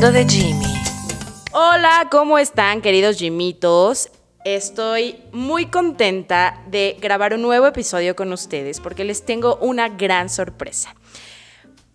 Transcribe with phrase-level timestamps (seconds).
[0.00, 0.64] de Jimmy.
[1.50, 4.10] Hola, ¿cómo están queridos Jimitos?
[4.44, 10.28] Estoy muy contenta de grabar un nuevo episodio con ustedes porque les tengo una gran
[10.28, 10.94] sorpresa.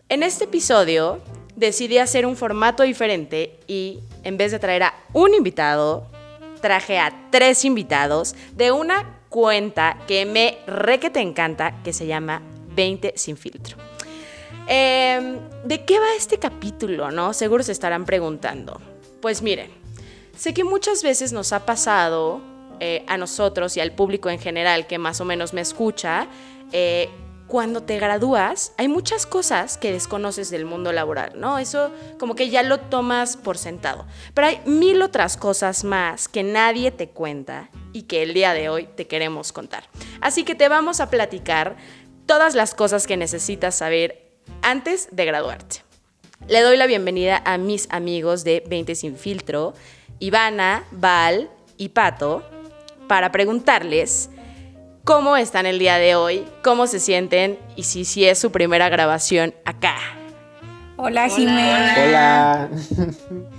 [0.09, 1.21] En este episodio
[1.55, 6.05] decidí hacer un formato diferente y en vez de traer a un invitado,
[6.59, 12.05] traje a tres invitados de una cuenta que me re que te encanta que se
[12.05, 12.41] llama
[12.75, 13.77] 20 sin filtro.
[14.67, 17.11] Em, ¿De qué va este capítulo?
[17.11, 18.81] No, seguro se estarán preguntando.
[19.21, 19.71] Pues miren,
[20.35, 22.41] sé que muchas veces nos ha pasado
[22.79, 26.27] eh, a nosotros y al público en general que más o menos me escucha,
[26.73, 27.09] eh,
[27.47, 31.59] cuando te gradúas hay muchas cosas que desconoces del mundo laboral, ¿no?
[31.59, 34.05] Eso como que ya lo tomas por sentado.
[34.33, 38.69] Pero hay mil otras cosas más que nadie te cuenta y que el día de
[38.69, 39.83] hoy te queremos contar.
[40.19, 41.77] Así que te vamos a platicar
[42.25, 44.22] todas las cosas que necesitas saber
[44.61, 45.77] antes de graduarte.
[46.47, 49.73] Le doy la bienvenida a mis amigos de 20 Sin Filtro,
[50.19, 52.43] Ivana, Val y Pato,
[53.07, 54.29] para preguntarles
[55.03, 58.89] cómo están el día de hoy, cómo se sienten y si, si es su primera
[58.89, 59.95] grabación acá.
[60.95, 61.97] Hola, Jiménez.
[62.07, 62.69] Hola.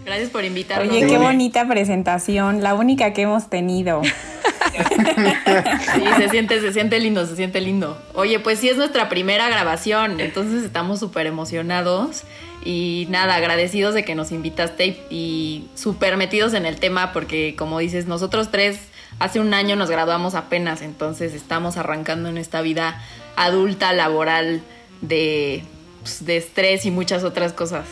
[0.05, 0.89] Gracias por invitarnos.
[0.89, 4.03] Oye, qué bonita presentación, la única que hemos tenido.
[5.95, 7.97] Sí, se siente, se siente lindo, se siente lindo.
[8.15, 12.25] Oye, pues sí es nuestra primera grabación, entonces estamos súper emocionados
[12.65, 17.79] y nada, agradecidos de que nos invitaste y súper metidos en el tema porque como
[17.79, 18.79] dices, nosotros tres
[19.19, 23.01] hace un año nos graduamos apenas, entonces estamos arrancando en esta vida
[23.37, 24.63] adulta, laboral,
[25.01, 25.63] de,
[26.03, 27.87] pues, de estrés y muchas otras cosas.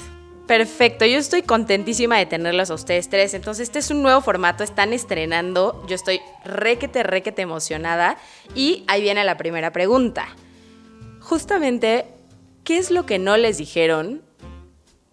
[0.47, 3.33] Perfecto, yo estoy contentísima de tenerlos a ustedes tres.
[3.35, 5.85] Entonces, este es un nuevo formato, están estrenando.
[5.87, 8.17] Yo estoy requete, requete emocionada.
[8.55, 10.27] Y ahí viene la primera pregunta.
[11.21, 12.07] Justamente,
[12.65, 14.23] ¿qué es lo que no les dijeron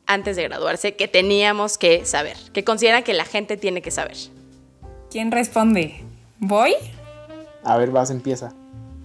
[0.07, 2.35] antes de graduarse que teníamos que saber?
[2.51, 4.17] Que consideran que la gente tiene que saber.
[5.11, 6.03] ¿Quién responde?
[6.39, 6.73] ¿Voy?
[7.63, 8.53] A ver, vas, empieza.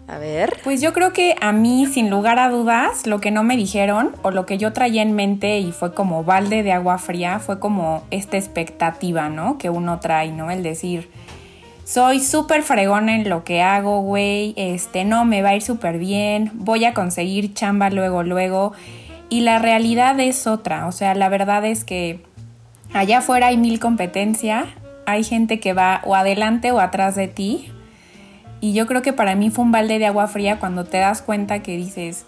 [0.07, 0.59] A ver.
[0.63, 4.15] Pues yo creo que a mí, sin lugar a dudas, lo que no me dijeron
[4.23, 7.59] o lo que yo traía en mente y fue como balde de agua fría, fue
[7.59, 9.57] como esta expectativa, ¿no?
[9.57, 10.51] Que uno trae, ¿no?
[10.51, 11.09] El decir,
[11.85, 15.99] soy súper fregón en lo que hago, güey, este, no, me va a ir súper
[15.99, 18.73] bien, voy a conseguir chamba luego, luego.
[19.29, 22.21] Y la realidad es otra, o sea, la verdad es que
[22.93, 24.67] allá afuera hay mil competencia,
[25.07, 27.71] hay gente que va o adelante o atrás de ti,
[28.65, 31.21] y yo creo que para mí fue un balde de agua fría cuando te das
[31.21, 32.25] cuenta que dices,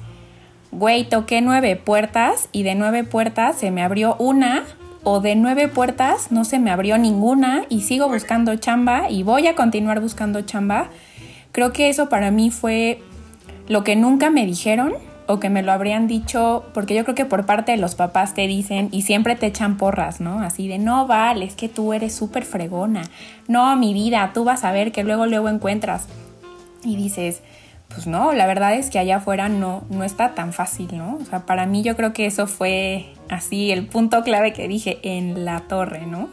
[0.70, 4.64] güey, toqué nueve puertas y de nueve puertas se me abrió una
[5.02, 9.46] o de nueve puertas no se me abrió ninguna y sigo buscando chamba y voy
[9.46, 10.90] a continuar buscando chamba.
[11.52, 13.00] Creo que eso para mí fue
[13.66, 14.92] lo que nunca me dijeron
[15.28, 18.34] o que me lo habrían dicho, porque yo creo que por parte de los papás
[18.34, 20.40] te dicen y siempre te echan porras, ¿no?
[20.40, 23.04] Así de, no, vale, es que tú eres súper fregona.
[23.48, 26.06] No, mi vida, tú vas a ver que luego, luego encuentras
[26.86, 27.42] y dices,
[27.88, 31.18] pues no, la verdad es que allá afuera no, no está tan fácil, ¿no?
[31.20, 34.98] O sea, para mí yo creo que eso fue así el punto clave que dije
[35.02, 36.28] en la torre, ¿no?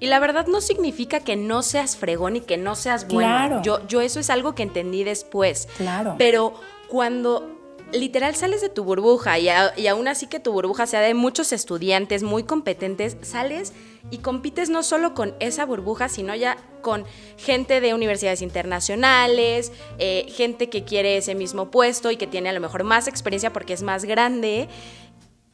[0.00, 3.18] Y la verdad no significa que no seas fregón y que no seas bueno.
[3.28, 3.62] Claro.
[3.62, 5.68] Yo, yo eso es algo que entendí después.
[5.76, 6.14] Claro.
[6.18, 6.54] Pero
[6.88, 7.54] cuando
[7.92, 11.14] literal sales de tu burbuja y, a- y aún así que tu burbuja sea de
[11.14, 13.72] muchos estudiantes muy competentes, sales
[14.10, 17.04] y compites no solo con esa burbuja, sino ya con
[17.36, 22.52] gente de universidades internacionales, eh, gente que quiere ese mismo puesto y que tiene a
[22.52, 24.68] lo mejor más experiencia porque es más grande.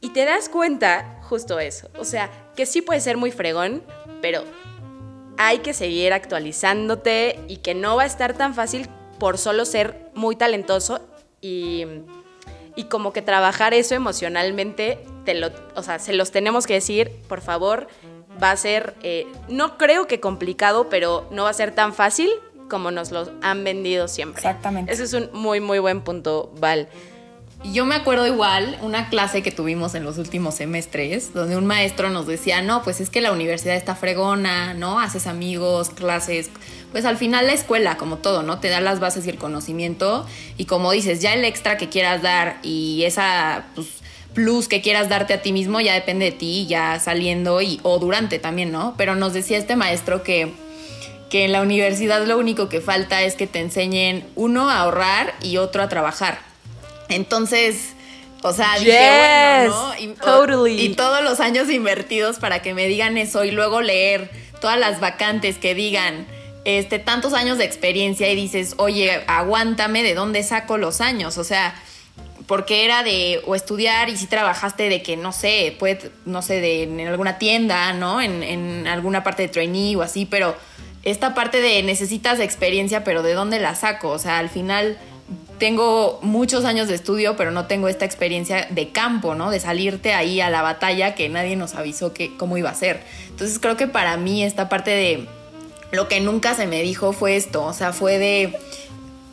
[0.01, 1.89] Y te das cuenta justo eso.
[1.97, 3.83] O sea, que sí puede ser muy fregón,
[4.21, 4.43] pero
[5.37, 8.87] hay que seguir actualizándote y que no va a estar tan fácil
[9.19, 11.01] por solo ser muy talentoso
[11.41, 11.85] y,
[12.75, 17.11] y como que trabajar eso emocionalmente, te lo, o sea, se los tenemos que decir,
[17.27, 17.87] por favor,
[18.41, 22.29] va a ser, eh, no creo que complicado, pero no va a ser tan fácil
[22.69, 24.39] como nos lo han vendido siempre.
[24.39, 24.91] Exactamente.
[24.91, 26.87] Ese es un muy, muy buen punto, Val.
[27.63, 31.65] Y yo me acuerdo igual una clase que tuvimos en los últimos semestres, donde un
[31.65, 34.99] maestro nos decía, no, pues es que la universidad está fregona, ¿no?
[34.99, 36.51] Haces amigos, clases.
[36.91, 38.59] Pues al final la escuela, como todo, ¿no?
[38.59, 40.27] Te da las bases y el conocimiento.
[40.57, 43.87] Y como dices, ya el extra que quieras dar y esa pues,
[44.35, 47.97] plus que quieras darte a ti mismo ya depende de ti, ya saliendo y, o
[47.97, 48.93] durante también, ¿no?
[48.97, 50.53] Pero nos decía este maestro que
[51.29, 55.33] que en la universidad lo único que falta es que te enseñen uno a ahorrar
[55.41, 56.39] y otro a trabajar.
[57.09, 57.93] Entonces,
[58.41, 59.99] o sea, dije, Yes, bueno, ¿no?
[59.99, 60.81] Y, totally.
[60.81, 64.29] y todos los años invertidos para que me digan eso y luego leer
[64.61, 66.27] todas las vacantes que digan
[66.63, 71.37] este tantos años de experiencia y dices, oye, aguántame, ¿de dónde saco los años?
[71.37, 71.75] O sea,
[72.47, 76.61] porque era de o estudiar y si trabajaste de que, no sé, puede, no sé,
[76.61, 78.21] de, en alguna tienda, ¿no?
[78.21, 80.55] En, en alguna parte de trainee o así, pero
[81.03, 84.09] esta parte de necesitas experiencia, pero ¿de dónde la saco?
[84.09, 84.97] O sea, al final
[85.57, 89.49] tengo muchos años de estudio, pero no tengo esta experiencia de campo, ¿no?
[89.51, 93.01] De salirte ahí a la batalla que nadie nos avisó que cómo iba a ser.
[93.29, 95.27] Entonces creo que para mí esta parte de
[95.91, 98.57] lo que nunca se me dijo fue esto, o sea, fue de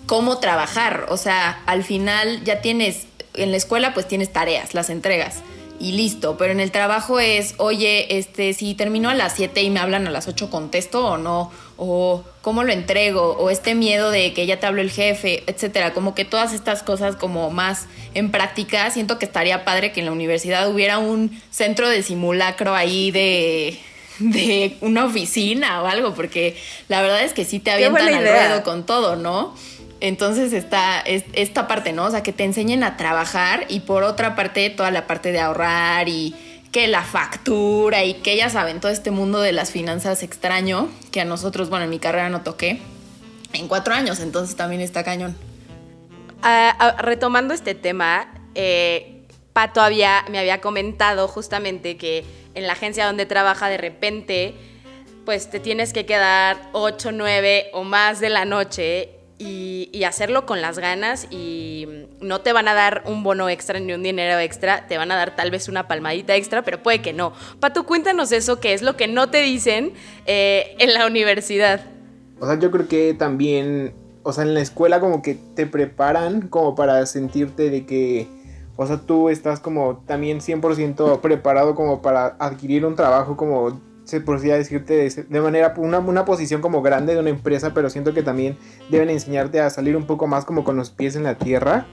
[0.07, 4.91] cómo trabajar, o sea, al final ya tienes, en la escuela pues tienes tareas, las
[4.91, 5.43] entregas
[5.83, 9.71] y listo, pero en el trabajo es, oye, este, si termino a las 7 y
[9.71, 14.13] me hablan a las 8, contesto o no, o cómo lo entrego, o este miedo
[14.13, 17.87] de que ya te hablo el jefe, etcétera, como que todas estas cosas como más
[18.15, 22.77] en práctica, siento que estaría padre que en la universidad hubiera un centro de simulacro
[22.77, 23.81] ahí de
[24.19, 26.57] de una oficina o algo, porque
[26.89, 29.55] la verdad es que sí te avientan al ruedo con todo, ¿no?
[30.03, 32.07] Entonces está esta parte, ¿no?
[32.07, 35.39] O sea, que te enseñen a trabajar y por otra parte toda la parte de
[35.39, 36.35] ahorrar y
[36.73, 41.21] que la factura y que ya saben, todo este mundo de las finanzas extraño que
[41.21, 42.81] a nosotros, bueno, en mi carrera no toqué
[43.53, 45.37] en cuatro años, entonces también está cañón.
[46.43, 48.27] Ah, ah, retomando este tema,
[48.57, 49.23] eh,
[49.53, 52.25] Pato había, me había comentado justamente que
[52.57, 54.57] en la agencia donde trabaja de repente,
[55.25, 60.61] pues te tienes que quedar 8, 9 o más de la noche y, hacerlo con
[60.61, 61.87] las ganas y
[62.21, 65.17] no te van a dar un bono extra ni un dinero extra, te van a
[65.17, 67.33] dar tal vez una palmadita extra, pero puede que no.
[67.61, 69.93] Pato, cuéntanos eso, que es lo que no te dicen
[70.27, 71.81] eh, en la universidad.
[72.41, 73.95] O sea, yo creo que también,
[74.25, 78.27] o sea, en la escuela como que te preparan como para sentirte de que,
[78.77, 84.21] o sea, tú estás como también 100% preparado como para adquirir un trabajo como se
[84.21, 88.23] podría decirte de, manera, una, una, posición como grande de una empresa, pero siento que
[88.23, 88.57] también
[88.91, 91.87] deben enseñarte a salir un poco más como con los pies en la tierra.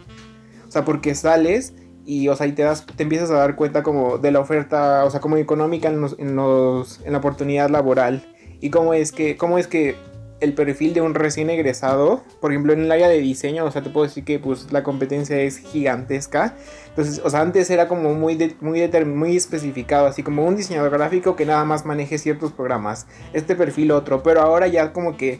[0.68, 1.74] O sea, porque sales
[2.06, 5.06] y, o sea, y te, das, te empiezas a dar cuenta como de la oferta,
[5.06, 8.28] o sea, como económica en, en, los, en la oportunidad laboral.
[8.62, 9.96] Y cómo es que, cómo es que
[10.40, 13.82] el perfil de un recién egresado, por ejemplo en el área de diseño, o sea,
[13.82, 16.56] te puedo decir que pues la competencia es gigantesca.
[16.88, 21.36] Entonces, o sea, antes era como muy, muy, muy especificado, así como un diseñador gráfico
[21.36, 25.40] que nada más maneje ciertos programas, este perfil otro, pero ahora ya como que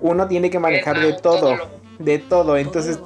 [0.00, 1.56] uno tiene que manejar de todo,
[1.98, 2.98] de todo, entonces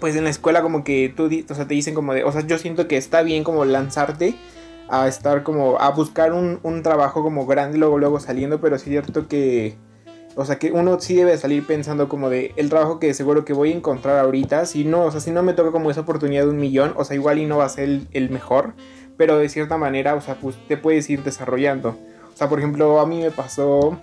[0.00, 2.46] pues en la escuela como que tú, o sea, te dicen como de, o sea,
[2.46, 4.34] yo siento que está bien como lanzarte
[4.88, 8.82] a estar como, a buscar un, un trabajo como grande luego, luego saliendo, pero es
[8.82, 9.76] cierto que
[10.36, 13.52] o sea que uno sí debe salir pensando como de el trabajo que seguro que
[13.52, 14.64] voy a encontrar ahorita.
[14.66, 17.04] Si no, o sea, si no me toca como esa oportunidad de un millón, o
[17.04, 18.74] sea, igual y no va a ser el, mejor.
[19.16, 21.90] Pero de cierta manera, o sea, pues te puedes ir desarrollando.
[22.32, 23.98] O sea, por ejemplo, a mí me pasó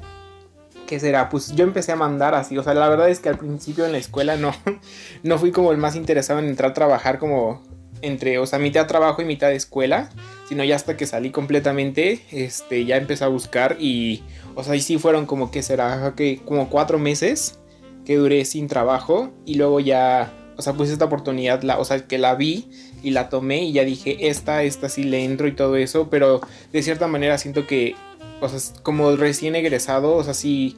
[0.85, 1.29] ¿qué será?
[1.29, 3.91] Pues yo empecé a mandar así, o sea, la verdad es que al principio en
[3.91, 4.53] la escuela no,
[5.23, 7.61] no fui como el más interesado en entrar a trabajar como
[8.01, 10.09] entre, o sea, mitad trabajo y mitad de escuela,
[10.47, 14.23] sino ya hasta que salí completamente, este, ya empecé a buscar y,
[14.55, 17.59] o sea, y sí fueron como que será, que como cuatro meses
[18.05, 22.07] que duré sin trabajo y luego ya, o sea, pues esta oportunidad, la, o sea,
[22.07, 22.69] que la vi
[23.03, 26.41] y la tomé y ya dije, esta, esta sí le entro y todo eso, pero
[26.71, 27.95] de cierta manera siento que,
[28.39, 30.77] o sea, como recién egresado, o sea, sí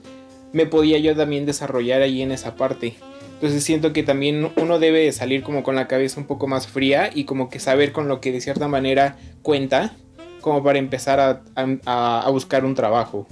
[0.53, 2.95] me podía yo también desarrollar ahí en esa parte.
[3.39, 7.09] Entonces siento que también uno debe salir como con la cabeza un poco más fría
[7.13, 9.95] y como que saber con lo que de cierta manera cuenta
[10.41, 13.27] como para empezar a, buscar un trabajo.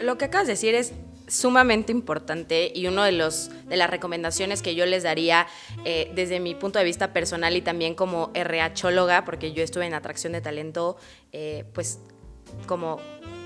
[0.00, 0.92] Lo que acabas de decir es
[1.28, 5.46] sumamente importante y uno de de las recomendaciones que yo les daría
[5.84, 9.94] eh, desde mi punto de vista personal y también como RHóloga, porque yo estuve en
[9.94, 10.96] atracción de talento,
[11.30, 12.00] eh, pues
[12.66, 12.98] como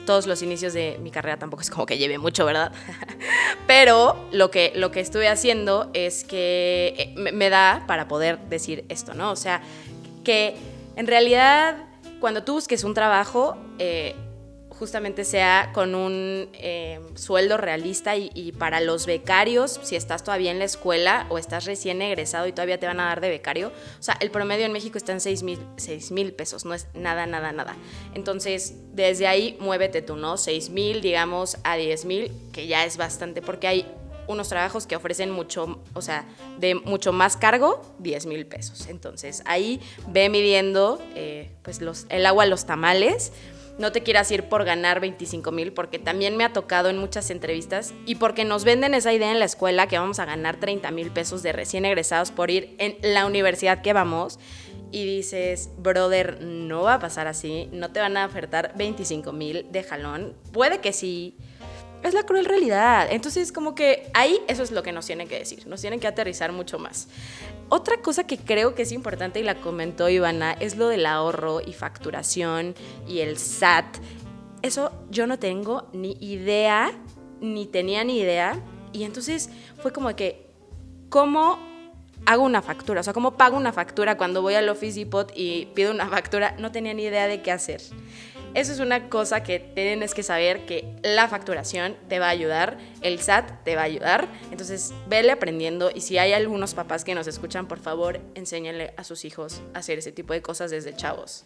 [0.08, 2.72] todos los inicios de mi carrera tampoco es como que lleve mucho, ¿verdad?
[3.66, 8.86] Pero lo que, lo que estuve haciendo es que eh, me, da para poder decir
[8.88, 9.30] esto, ¿no?
[9.30, 9.60] O sea,
[10.24, 10.56] que
[10.96, 11.76] en realidad
[12.20, 13.58] cuando tú busques un trabajo,
[14.78, 20.58] justamente sea con un eh, sueldo realista y, para los becarios, si estás todavía en
[20.58, 24.02] la escuela o estás recién egresado y todavía te van a dar de becario, o
[24.02, 25.42] sea, el promedio en México está en 6
[26.12, 27.76] mil pesos, no es nada, nada, nada.
[28.14, 30.36] Entonces, desde ahí muévete tú, ¿no?
[30.36, 33.86] 6 mil, digamos, a 10 mil, que ya es bastante, porque hay
[34.28, 36.26] unos trabajos que ofrecen mucho, o sea,
[36.58, 38.86] de mucho más cargo, 10 mil pesos.
[38.86, 43.32] Entonces, ahí ve midiendo, eh, pues, los, el agua los tamales
[43.78, 47.30] no te quieras ir por ganar 25 mil, porque también me ha tocado en muchas
[47.30, 50.90] entrevistas y porque nos venden esa idea en la escuela que vamos a ganar 30
[50.90, 54.38] mil pesos de recién egresados por ir en la universidad que vamos.
[54.90, 59.66] Y dices, brother, no va a pasar así, no te van a ofertar 25 mil
[59.70, 60.34] de jalón.
[60.50, 61.36] Puede que sí,
[62.02, 63.08] es la cruel realidad.
[63.10, 66.06] Entonces, como que ahí eso es lo que nos tienen que decir, nos tienen que
[66.06, 67.08] aterrizar mucho más.
[67.70, 71.60] Otra cosa que creo que es importante y la comentó Ivana es lo del ahorro
[71.60, 72.74] y facturación
[73.06, 73.98] y el SAT.
[74.62, 76.90] Eso yo no tengo ni idea,
[77.40, 78.58] ni tenía ni idea.
[78.92, 79.50] Y entonces
[79.82, 80.46] fue como que,
[81.10, 81.58] ¿cómo
[82.24, 83.00] hago una factura?
[83.00, 86.56] O sea, ¿cómo pago una factura cuando voy al Office Depot y pido una factura?
[86.58, 87.82] No tenía ni idea de qué hacer.
[88.54, 92.78] Eso es una cosa que tienes que saber que la facturación te va a ayudar,
[93.02, 94.28] el SAT te va a ayudar.
[94.50, 99.04] Entonces, vele aprendiendo y si hay algunos papás que nos escuchan, por favor, enséñenle a
[99.04, 101.44] sus hijos a hacer ese tipo de cosas desde chavos.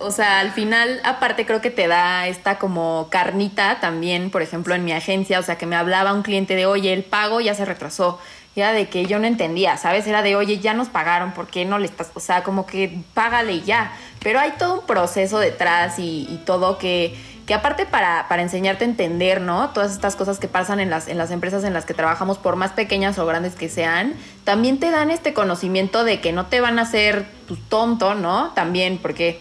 [0.00, 4.74] O sea, al final, aparte creo que te da esta como carnita también, por ejemplo,
[4.74, 7.54] en mi agencia, o sea, que me hablaba un cliente de, oye, el pago ya
[7.54, 8.20] se retrasó
[8.58, 10.06] era de que yo no entendía, ¿sabes?
[10.06, 12.10] Era de, oye, ya nos pagaron, ¿por qué no le estás?
[12.14, 13.92] O sea, como que págale ya.
[14.20, 18.88] Pero hay todo un proceso detrás y, todo que, que aparte para, para, enseñarte a
[18.88, 19.70] entender, ¿no?
[19.70, 22.56] Todas estas cosas que pasan en las, en las empresas en las que trabajamos, por
[22.56, 26.60] más pequeñas o grandes que sean, también te dan este conocimiento de que no te
[26.60, 28.50] van a hacer tu tonto, ¿no?
[28.54, 29.40] También porque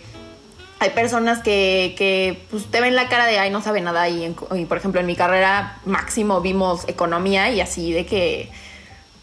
[0.80, 4.08] hay personas que, que pues, te ven la cara de, ay, no sabe nada.
[4.10, 4.30] y,
[4.68, 8.52] por ejemplo, en mi carrera máximo vimos economía y así de que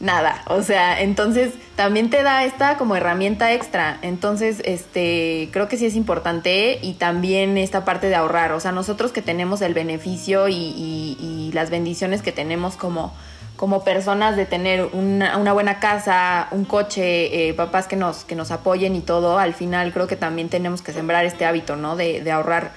[0.00, 0.42] nada.
[0.46, 3.98] O sea, entonces también te da esta como herramienta extra.
[4.02, 8.52] Entonces, este, creo que sí es importante y también esta parte de ahorrar.
[8.52, 13.14] O sea, nosotros que tenemos el beneficio y, las bendiciones que tenemos como,
[13.56, 18.50] como personas de tener una, buena casa, un coche, eh, papás que nos, que nos
[18.50, 21.94] apoyen y todo, al final creo que también tenemos que sembrar este hábito, ¿no?
[21.94, 22.72] De ahorrar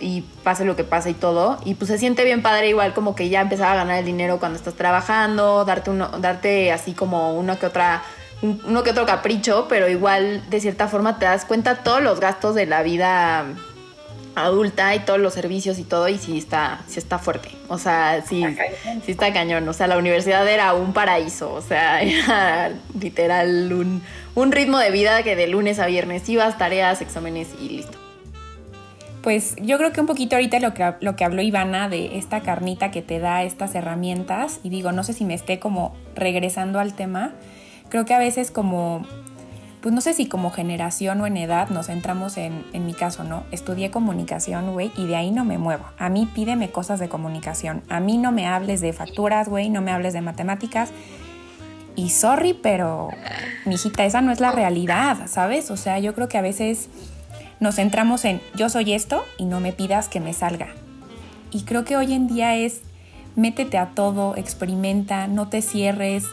[0.00, 1.58] y pase lo que pase y todo.
[1.64, 4.38] Y pues se siente bien padre, igual como que ya empezaba a ganar el dinero
[4.38, 8.02] cuando estás trabajando, darte, uno, darte así como uno que otra
[8.42, 12.54] uno que otro capricho, pero igual de cierta forma te das cuenta todos los gastos
[12.54, 13.46] de la vida
[14.34, 17.48] adulta y todos los servicios y todo y sí está sí está fuerte.
[17.68, 18.44] O sea, sí
[19.04, 24.02] sí está cañón, o sea, la universidad era un paraíso, o sea, era literal un,
[24.34, 28.05] un ritmo de vida que de lunes a viernes ibas, tareas, exámenes y listo
[29.26, 32.42] pues yo creo que un poquito ahorita lo que, lo que habló Ivana de esta
[32.42, 36.78] carnita que te da estas herramientas, y digo, no sé si me esté como regresando
[36.78, 37.32] al tema,
[37.88, 39.04] creo que a veces como,
[39.80, 43.24] pues no sé si como generación o en edad nos centramos en, en mi caso,
[43.24, 43.42] ¿no?
[43.50, 45.86] Estudié comunicación, güey, y de ahí no me muevo.
[45.98, 49.82] A mí pídeme cosas de comunicación, a mí no me hables de facturas, güey, no
[49.82, 50.92] me hables de matemáticas.
[51.96, 53.08] Y sorry, pero,
[53.64, 55.72] mijita, esa no es la realidad, ¿sabes?
[55.72, 56.90] O sea, yo creo que a veces
[57.60, 60.68] nos centramos en yo soy esto y no me pidas que me salga.
[61.50, 62.82] Y creo que hoy en día es
[63.34, 66.24] métete a todo, experimenta, no te cierres.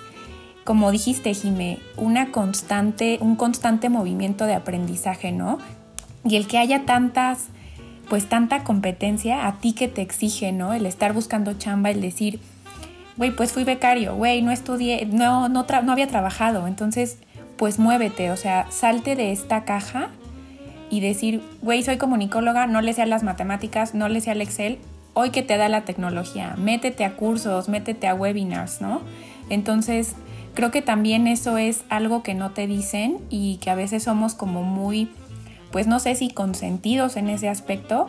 [0.63, 5.59] Como dijiste, Jime, una constante, un constante movimiento de aprendizaje, ¿no?
[6.23, 7.47] Y el que haya tantas,
[8.09, 10.73] pues tanta competencia a ti que te exige, ¿no?
[10.73, 12.39] El estar buscando chamba, el decir,
[13.17, 17.17] güey, pues fui becario, güey, no estudié, no, no, no había trabajado, entonces,
[17.57, 20.09] pues muévete, o sea, salte de esta caja
[20.93, 24.77] y decir, güey, soy comunicóloga, no le sea las matemáticas, no le sea el Excel,
[25.15, 29.01] hoy que te da la tecnología, métete a cursos, métete a webinars, ¿no?
[29.49, 30.13] Entonces,
[30.53, 34.35] creo que también eso es algo que no te dicen y que a veces somos
[34.35, 35.09] como muy,
[35.71, 38.07] pues no sé si consentidos en ese aspecto,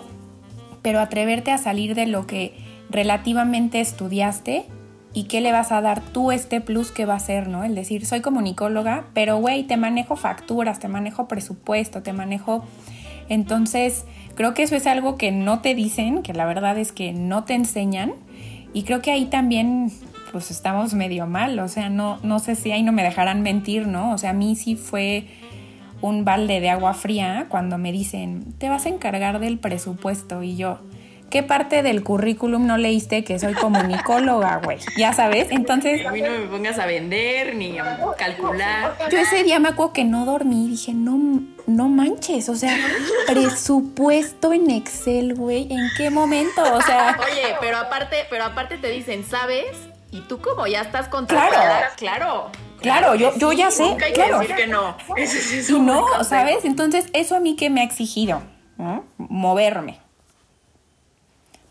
[0.82, 2.54] pero atreverte a salir de lo que
[2.90, 4.66] relativamente estudiaste
[5.14, 7.62] y qué le vas a dar tú este plus que va a ser, ¿no?
[7.62, 12.64] El decir, soy comunicóloga, pero güey, te manejo facturas, te manejo presupuesto, te manejo...
[13.28, 14.04] Entonces,
[14.34, 17.44] creo que eso es algo que no te dicen, que la verdad es que no
[17.44, 18.12] te enseñan.
[18.74, 19.92] Y creo que ahí también,
[20.32, 23.86] pues estamos medio mal, o sea, no, no sé si ahí no me dejarán mentir,
[23.86, 24.12] ¿no?
[24.12, 25.28] O sea, a mí sí fue
[26.00, 30.56] un balde de agua fría cuando me dicen, te vas a encargar del presupuesto y
[30.56, 30.80] yo,
[31.30, 34.78] ¿qué parte del currículum no leíste que soy comunicóloga, güey?
[34.96, 36.06] Ya sabes, entonces...
[36.06, 38.96] A mí no me pongas a vender ni a calcular.
[39.10, 42.76] Yo ese día me acuerdo que no dormí, dije, no, no manches, o sea,
[43.26, 46.62] presupuesto en Excel, güey, ¿en qué momento?
[46.62, 47.18] O sea...
[47.32, 49.66] Oye, pero aparte, pero aparte te dicen, ¿sabes?
[50.10, 52.50] Y tú como ya estás contratada, claro.
[52.80, 54.40] Claro, yo, yo ya sé, hay claro.
[54.40, 54.96] Que decir que no.
[55.16, 56.64] y no, ¿sabes?
[56.64, 58.42] Entonces, eso a mí que me ha exigido,
[58.76, 59.04] ¿no?
[59.16, 60.03] Moverme.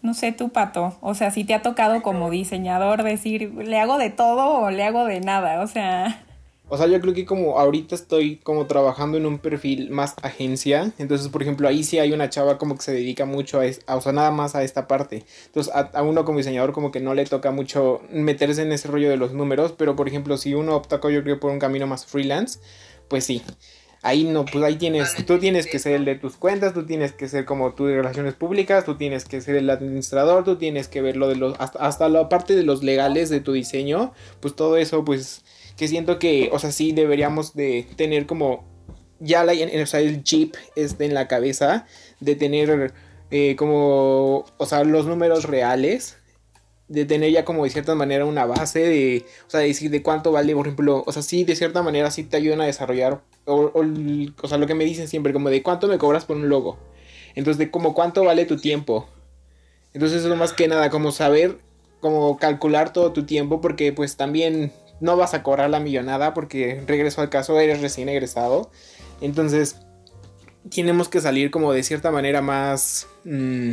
[0.03, 3.97] No sé tu pato, o sea, si te ha tocado como diseñador decir, ¿le hago
[3.97, 5.61] de todo o le hago de nada?
[5.61, 6.25] O sea...
[6.67, 10.91] O sea, yo creo que como ahorita estoy como trabajando en un perfil más agencia,
[10.97, 14.01] entonces, por ejemplo, ahí sí hay una chava como que se dedica mucho a, o
[14.01, 15.23] sea, nada más a esta parte.
[15.45, 18.89] Entonces, a, a, uno como diseñador como que no le toca mucho meterse en ese
[18.89, 21.87] rollo de los números, pero por ejemplo, si uno opta, yo creo, por un camino
[21.87, 22.59] más freelance,
[23.07, 23.41] pues sí,
[24.03, 27.13] ahí no, pues ahí tienes, tú tienes que ser el de tus cuentas, tú tienes
[27.13, 30.89] que ser como tú de relaciones públicas, tú tienes que ser el administrador, tú tienes
[30.89, 34.13] que ver lo de los, hasta, hasta la parte de los legales de tu diseño,
[34.41, 35.43] pues todo eso, pues,
[35.77, 38.65] que siento que, o sea, sí deberíamos de tener como,
[39.19, 41.87] ya la, o sea, el chip este en la cabeza,
[42.19, 42.93] de tener
[43.31, 46.17] eh, como, o sea, los números reales
[46.93, 50.03] de tener ya como de cierta manera una base de, o sea, de decir de
[50.03, 53.19] cuánto vale, por ejemplo, o sea, sí, de cierta manera sí te ayudan a desarrollar,
[53.45, 56.49] o, o, sea, lo que me dicen siempre, como de cuánto me cobras por un
[56.49, 56.77] logo.
[57.33, 59.07] Entonces, de como cuánto vale tu tiempo.
[59.93, 61.57] Entonces, eso es más que nada, como saber,
[61.99, 66.83] como calcular todo tu tiempo, porque pues también no vas a cobrar la millonada, porque
[66.85, 68.69] regreso al caso, eres recién egresado.
[69.19, 69.77] Entonces,
[70.69, 73.07] tenemos que salir como de cierta manera más...
[73.23, 73.71] Mmm,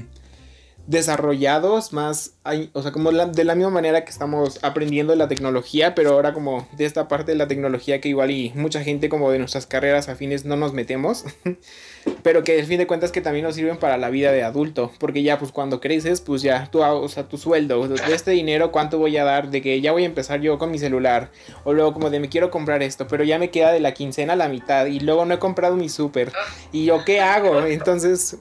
[0.86, 2.34] desarrollados, más,
[2.72, 6.68] o sea, como de la misma manera que estamos aprendiendo la tecnología, pero ahora como
[6.72, 10.08] de esta parte de la tecnología que igual y mucha gente como de nuestras carreras
[10.08, 11.24] afines no nos metemos,
[12.22, 14.90] pero que al fin de cuentas que también nos sirven para la vida de adulto,
[14.98, 18.72] porque ya pues cuando creces, pues ya tú, o sea, tu sueldo, de este dinero,
[18.72, 19.50] ¿cuánto voy a dar?
[19.50, 21.30] De que ya voy a empezar yo con mi celular,
[21.64, 24.34] o luego como de me quiero comprar esto, pero ya me queda de la quincena
[24.34, 26.32] la mitad, y luego no he comprado mi súper,
[26.72, 28.38] y yo qué hago, entonces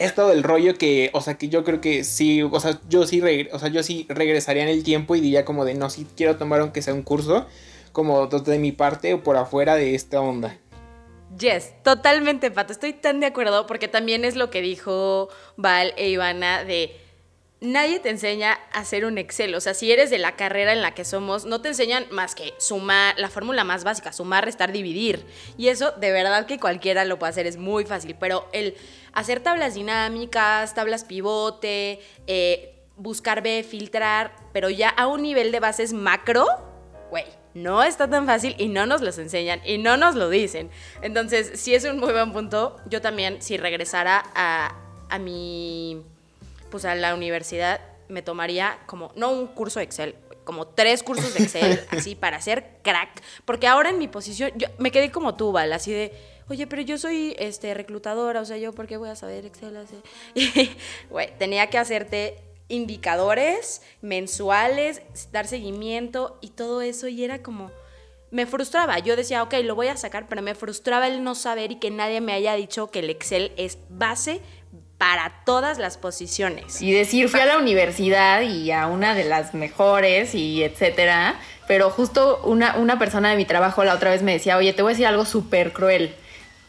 [0.00, 3.06] es todo el rollo que, o sea, que yo creo que sí, o sea, yo
[3.06, 6.06] sí, o sea, yo sí regresaría en el tiempo y diría como de, no, si
[6.16, 7.46] quiero tomar aunque sea un curso,
[7.92, 10.56] como de mi parte o por afuera de esta onda.
[11.38, 16.08] Yes, totalmente, Pato, estoy tan de acuerdo porque también es lo que dijo Val e
[16.08, 16.98] Ivana de
[17.60, 19.54] nadie te enseña a hacer un Excel.
[19.54, 22.34] O sea, si eres de la carrera en la que somos, no te enseñan más
[22.34, 25.24] que sumar, la fórmula más básica, sumar, restar, dividir.
[25.56, 28.16] Y eso de verdad que cualquiera lo puede hacer, es muy fácil.
[28.18, 28.76] Pero el
[29.12, 35.60] hacer tablas dinámicas, tablas pivote, eh, buscar B, filtrar, pero ya a un nivel de
[35.60, 36.46] bases macro,
[37.10, 37.24] güey,
[37.54, 40.70] no está tan fácil y no nos los enseñan y no nos lo dicen.
[41.02, 42.76] Entonces, si es un muy buen punto.
[42.86, 44.76] Yo también, si regresara a,
[45.08, 46.04] a mi
[46.70, 51.32] pues a la universidad me tomaría como, no un curso de Excel, como tres cursos
[51.34, 53.22] de Excel, así, para ser crack.
[53.44, 56.12] Porque ahora en mi posición, yo me quedé como tú, Val, así de,
[56.48, 59.76] oye, pero yo soy este, reclutadora, o sea, ¿yo por qué voy a saber Excel?
[59.76, 59.96] Así?
[60.34, 60.70] Y,
[61.08, 62.36] güey, tenía que hacerte
[62.68, 67.70] indicadores mensuales, dar seguimiento y todo eso, y era como
[68.30, 68.98] me frustraba.
[68.98, 71.90] Yo decía, ok, lo voy a sacar, pero me frustraba el no saber y que
[71.90, 74.40] nadie me haya dicho que el Excel es base
[75.00, 76.82] para todas las posiciones.
[76.82, 81.36] Y decir, fui a la universidad y a una de las mejores y etcétera,
[81.66, 84.82] pero justo una, una persona de mi trabajo la otra vez me decía, oye, te
[84.82, 86.14] voy a decir algo súper cruel.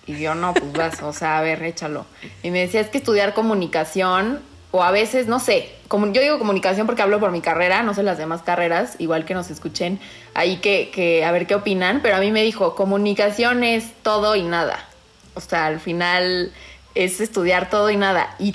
[0.07, 2.05] Y yo, no, pues vas, o sea, a ver, échalo.
[2.41, 4.41] Y me decía, es que estudiar comunicación,
[4.71, 7.93] o a veces, no sé, como, yo digo comunicación porque hablo por mi carrera, no
[7.93, 9.99] sé las demás carreras, igual que nos escuchen
[10.35, 14.37] ahí que, que a ver qué opinan, pero a mí me dijo, comunicación es todo
[14.37, 14.87] y nada.
[15.33, 16.53] O sea, al final
[16.95, 18.35] es estudiar todo y nada.
[18.39, 18.53] Y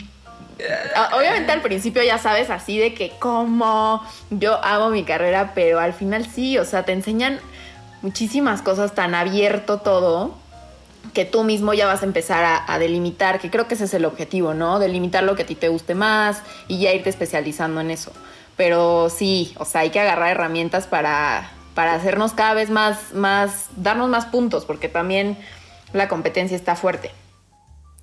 [1.13, 5.93] obviamente al principio ya sabes así de que como yo hago mi carrera, pero al
[5.93, 7.41] final sí, o sea, te enseñan
[8.03, 10.35] muchísimas cosas tan abierto todo
[11.13, 14.05] que tú mismo ya vas a empezar a, delimitar, que creo que ese es el
[14.05, 14.79] objetivo, ¿no?
[14.79, 18.13] Delimitar lo que a ti te guste más y ya irte especializando en eso.
[18.57, 23.67] Pero sí, o sea, hay que agarrar herramientas para, para hacernos cada vez más, más,
[23.77, 25.39] darnos más puntos, porque también
[25.93, 27.13] la competencia está fuerte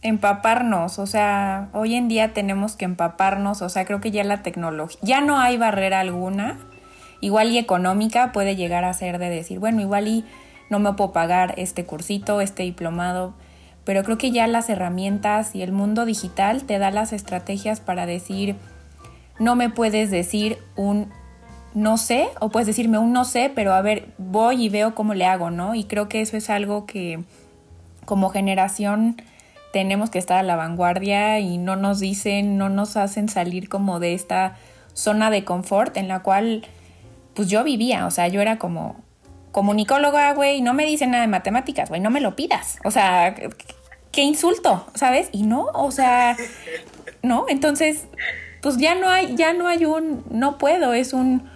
[0.04, 4.44] empaparnos, o sea, hoy en día tenemos que empaparnos, o sea, creo que ya la
[4.44, 6.60] tecnología, ya no hay barrera alguna,
[7.22, 10.26] igual y económica puede llegar a ser de decir, bueno, igual y
[10.70, 13.34] no me puedo pagar este cursito, este diplomado,
[13.86, 18.06] pero creo que ya las herramientas y el mundo digital te da las estrategias para
[18.06, 18.58] decir,
[19.40, 21.12] no me puedes decir un
[21.74, 25.16] no sé, o puedes decirme un no sé, pero a ver, voy y veo cómo
[25.16, 25.74] le hago, ¿no?
[25.74, 27.24] Y creo que eso es algo que
[28.06, 29.16] como generación
[29.74, 34.00] tenemos que estar a la vanguardia y no nos dicen, no nos hacen salir como
[34.00, 34.56] de esta
[34.94, 36.64] zona de confort en la cual
[37.34, 38.96] pues yo vivía, o sea, yo era como
[39.52, 43.34] comunicóloga, güey, no me dicen nada de matemáticas, güey, no me lo pidas, o sea,
[44.12, 45.30] qué insulto, ¿sabes?
[45.32, 46.38] Y no, o sea,
[47.24, 48.06] no, entonces,
[48.62, 51.50] pues ya no hay, ya no hay un, no puedo, es un,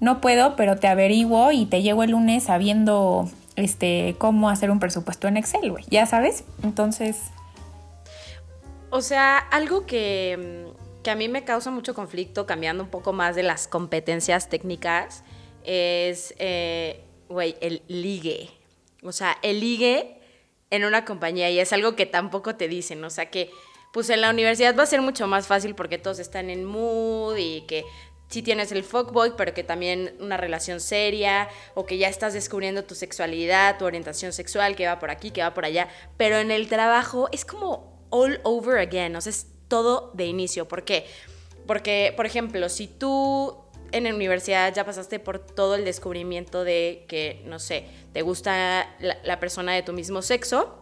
[0.00, 4.80] no puedo, pero te averiguo y te llego el lunes sabiendo, este, cómo hacer un
[4.80, 7.30] presupuesto en Excel, güey, ya sabes, entonces,
[8.92, 10.66] o sea, algo que,
[11.10, 15.24] a mí me causa mucho conflicto, cambiando un poco más de las competencias técnicas,
[15.64, 18.50] es, eh, güey, el ligue.
[19.02, 20.20] O sea, el ligue
[20.68, 23.02] en una compañía y es algo que tampoco te dicen.
[23.02, 23.50] O sea, que
[23.94, 27.36] pues en la universidad va a ser mucho más fácil porque todos están en mood
[27.38, 27.84] y que
[28.28, 32.84] si tienes el fuckboy, pero que también una relación seria, o que ya estás descubriendo
[32.84, 35.88] tu sexualidad, tu orientación sexual, que va por aquí, que va por allá.
[36.18, 40.68] Pero en el trabajo es como all over again, o sea, es todo de inicio.
[40.68, 41.06] ¿Por qué?
[41.66, 43.56] Porque, por ejemplo, si tú
[43.90, 48.94] en la universidad ya pasaste por todo el descubrimiento de que, no sé, te gusta
[49.00, 50.78] la, persona de tu mismo sexo,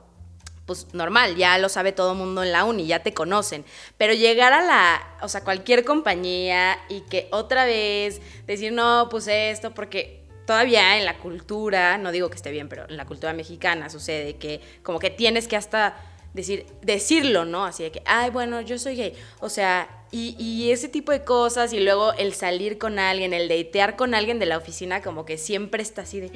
[0.66, 3.64] pues normal, ya lo sabe todo el mundo en la uni, ya te conocen.
[3.96, 9.26] Pero llegar a la, o sea, cualquier compañía y que otra vez decir, no, pues
[9.28, 13.32] esto, porque todavía en la cultura, no digo que esté bien, pero en la cultura
[13.32, 15.96] mexicana sucede que como que tienes que hasta
[16.34, 17.64] decir, decirlo, ¿no?
[17.64, 19.14] Así de que, ay, bueno, yo soy gay.
[19.40, 23.96] O sea, y, ese tipo de cosas, y luego el salir con alguien, el datear
[23.96, 26.30] con alguien de la oficina, como que siempre está así de,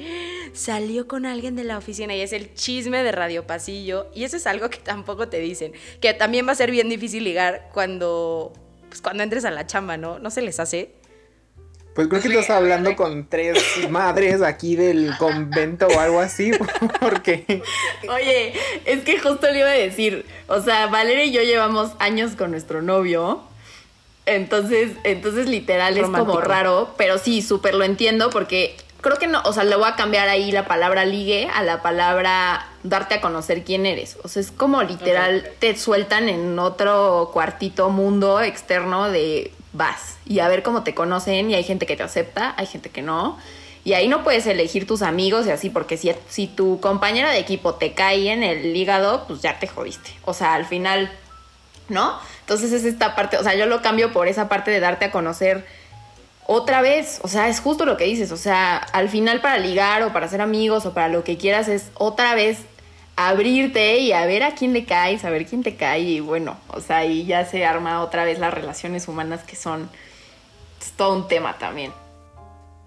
[0.53, 4.07] salió con alguien de la oficina y es el chisme de Radio Pasillo.
[4.13, 7.23] Y eso es algo que tampoco te dicen, que también va a ser bien difícil
[7.23, 8.53] ligar cuando,
[8.87, 10.19] pues, cuando entres a la chamba, ¿no?
[10.19, 10.93] ¿No se les hace?
[11.95, 13.57] Pues creo que estás hablando con tres
[13.89, 16.51] madres aquí del convento o algo así,
[16.99, 17.63] porque...
[18.09, 18.53] Oye,
[18.85, 22.51] es que justo le iba a decir, o sea, Valeria y yo llevamos años con
[22.51, 23.41] nuestro novio
[24.25, 29.41] entonces, entonces literal es como raro, pero sí, súper lo entiendo porque creo que no,
[29.45, 33.21] o sea, le voy a cambiar ahí la palabra ligue a la palabra darte a
[33.21, 34.17] conocer quién eres.
[34.23, 40.39] O sea, es como literal te sueltan en otro cuartito mundo externo de vas y
[40.39, 43.37] a ver cómo te conocen y hay gente que te acepta, hay gente que no.
[43.83, 47.37] Y ahí no puedes elegir tus amigos y así, porque si, si tu compañera de
[47.37, 50.11] equipo te cae en el hígado, pues ya te jodiste.
[50.23, 51.11] O sea, al final,
[51.87, 52.17] ¿no?
[52.41, 55.11] Entonces es esta parte, o sea, yo lo cambio por esa parte de darte a
[55.11, 55.65] conocer
[56.47, 60.03] otra vez, o sea, es justo lo que dices, o sea, al final para ligar
[60.03, 62.59] o para ser amigos o para lo que quieras es otra vez
[63.15, 66.57] abrirte y a ver a quién le caes, a ver quién te cae y bueno,
[66.67, 69.89] o sea, ahí ya se arma otra vez las relaciones humanas que son
[70.81, 71.91] es todo un tema también.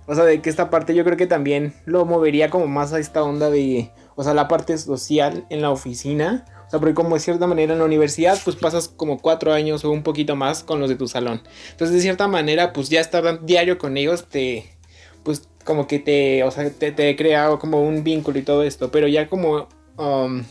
[0.06, 2.98] O sea, de que esta parte yo creo que también lo movería como más a
[2.98, 7.14] esta onda de, o sea, la parte social en la oficina o sea, porque como
[7.14, 10.62] de cierta manera en la universidad, pues pasas como cuatro años o un poquito más
[10.62, 11.40] con los de tu salón.
[11.70, 14.70] Entonces, de cierta manera, pues ya estar diario con ellos te,
[15.22, 18.90] pues como que te, o sea, te, te crea como un vínculo y todo esto.
[18.90, 20.44] Pero ya como, um,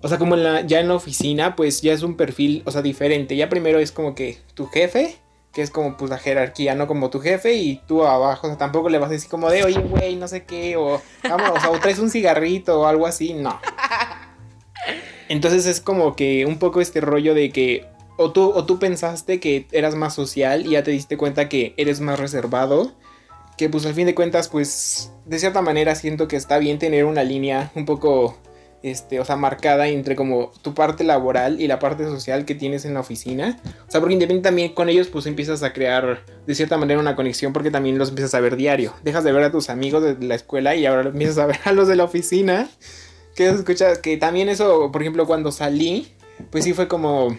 [0.00, 2.70] o sea, como en la, ya en la oficina, pues ya es un perfil, o
[2.70, 3.36] sea, diferente.
[3.36, 5.18] Ya primero es como que tu jefe,
[5.58, 6.86] que es como pues la jerarquía, ¿no?
[6.86, 9.64] Como tu jefe y tú abajo, o sea, tampoco le vas a decir como de,
[9.64, 13.60] oye, güey, no sé qué, o vamos, o, traes un cigarrito o algo así, no.
[15.28, 19.40] Entonces es como que un poco este rollo de que o tú, o tú pensaste
[19.40, 22.92] que eras más social y ya te diste cuenta que eres más reservado.
[23.56, 27.04] Que pues al fin de cuentas pues de cierta manera siento que está bien tener
[27.04, 28.38] una línea un poco
[28.82, 32.84] este, o sea, marcada entre como tu parte laboral y la parte social que tienes
[32.84, 33.60] en la oficina.
[33.86, 37.16] O sea, porque independientemente también con ellos, pues empiezas a crear de cierta manera una
[37.16, 38.94] conexión porque también los empiezas a ver diario.
[39.02, 41.72] Dejas de ver a tus amigos de la escuela y ahora empiezas a ver a
[41.72, 42.68] los de la oficina
[43.38, 46.08] que escucha que también eso, por ejemplo, cuando salí,
[46.50, 47.38] pues sí fue como,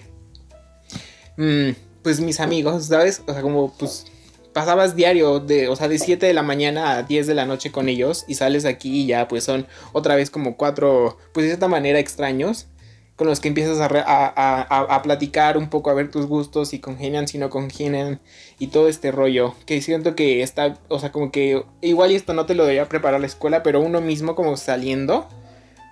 [1.35, 1.71] mm,
[2.01, 3.21] pues mis amigos, ¿sabes?
[3.27, 4.05] O sea, como pues
[4.59, 7.71] pasabas diario de, o sea, de 7 de la mañana a 10 de la noche
[7.71, 11.51] con ellos y sales aquí y ya pues son otra vez como cuatro, pues de
[11.51, 12.67] cierta manera extraños
[13.15, 17.29] con los que empiezas a, a, platicar un poco, a ver tus gustos, si congenian,
[17.29, 18.19] si no congenian,
[18.59, 22.45] y todo este rollo, que siento que está, o sea, como que igual esto no
[22.45, 25.29] te lo debería preparar la escuela, pero uno mismo como saliendo,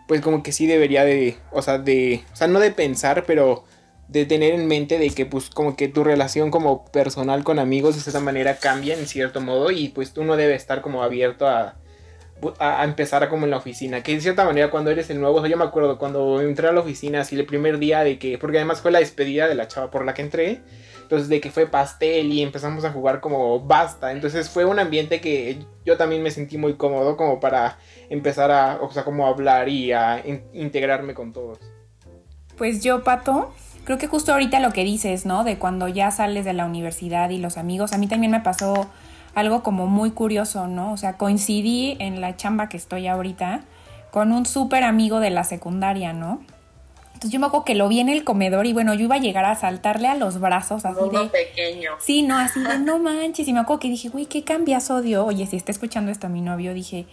[0.10, 3.63] pues como que sí debería de, o sea, de, o sea, no de pensar, pero
[4.08, 7.96] de tener en mente de que pues como que tu relación como personal con amigos
[7.96, 11.48] de esa manera cambia en cierto modo y pues tú no debes estar como abierto
[11.48, 11.76] a,
[12.60, 15.58] a, empezar como en la oficina, que de cierta manera cuando eres el nuevo, yo
[15.58, 18.82] me acuerdo cuando entré a la oficina así el primer día de que, porque además
[18.82, 20.62] fue la despedida de la chava por la que entré,
[21.02, 25.20] entonces de que fue pastel y empezamos a jugar como basta, entonces fue un ambiente
[25.20, 29.67] que yo también me sentí muy cómodo como para empezar a, o sea, como hablar
[29.67, 31.60] y a integrarme con todos.
[32.58, 33.54] Pues yo, Pato,
[33.88, 35.45] creo que justo ahorita lo que dices, ¿no?
[35.45, 38.89] De cuando ya sales de la universidad y los amigos, a mí también me pasó
[39.34, 40.91] algo como muy curioso, ¿no?
[40.91, 43.62] O sea, coincidí en la chamba que estoy ahorita
[44.12, 46.41] con un súper amigo de la secundaria, ¿no?
[47.13, 49.19] Entonces yo me acuerdo que lo vi en el comedor y bueno, yo iba a
[49.19, 51.30] llegar a saltarle a los brazos así de...
[51.30, 51.91] pequeño.
[52.00, 53.47] Sí, no, así de no manches.
[53.47, 55.26] Y me acuerdo que dije, güey, qué cambias odio.
[55.26, 57.06] Oye, si está escuchando esto a mi novio, dije,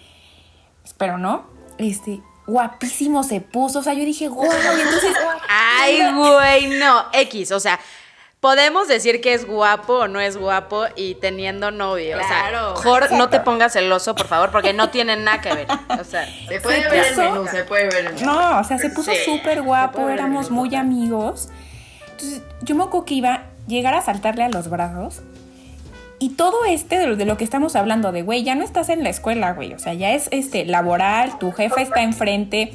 [0.98, 1.44] pero no,
[1.78, 3.80] este, guapísimo se puso.
[3.80, 5.14] O sea, yo dije, guau, y entonces.
[5.48, 7.06] Ay, güey, no.
[7.12, 7.80] X, o sea.
[8.40, 12.18] Podemos decir que es guapo o no es guapo y teniendo novio.
[12.18, 12.74] Claro.
[12.74, 15.66] O sea, no te pongas celoso, por favor, porque no tiene nada que ver.
[15.98, 18.26] O sea, se puede ver el menú, se puede ver el menú.
[18.26, 21.48] No, o sea, se puso súper guapo, éramos muy amigos.
[22.10, 25.22] Entonces, yo me acuerdo que iba a llegar a saltarle a los brazos
[26.24, 28.88] y todo este de lo, de lo que estamos hablando, de, güey, ya no estás
[28.88, 32.72] en la escuela, güey, o sea, ya es este, laboral, tu jefe está enfrente.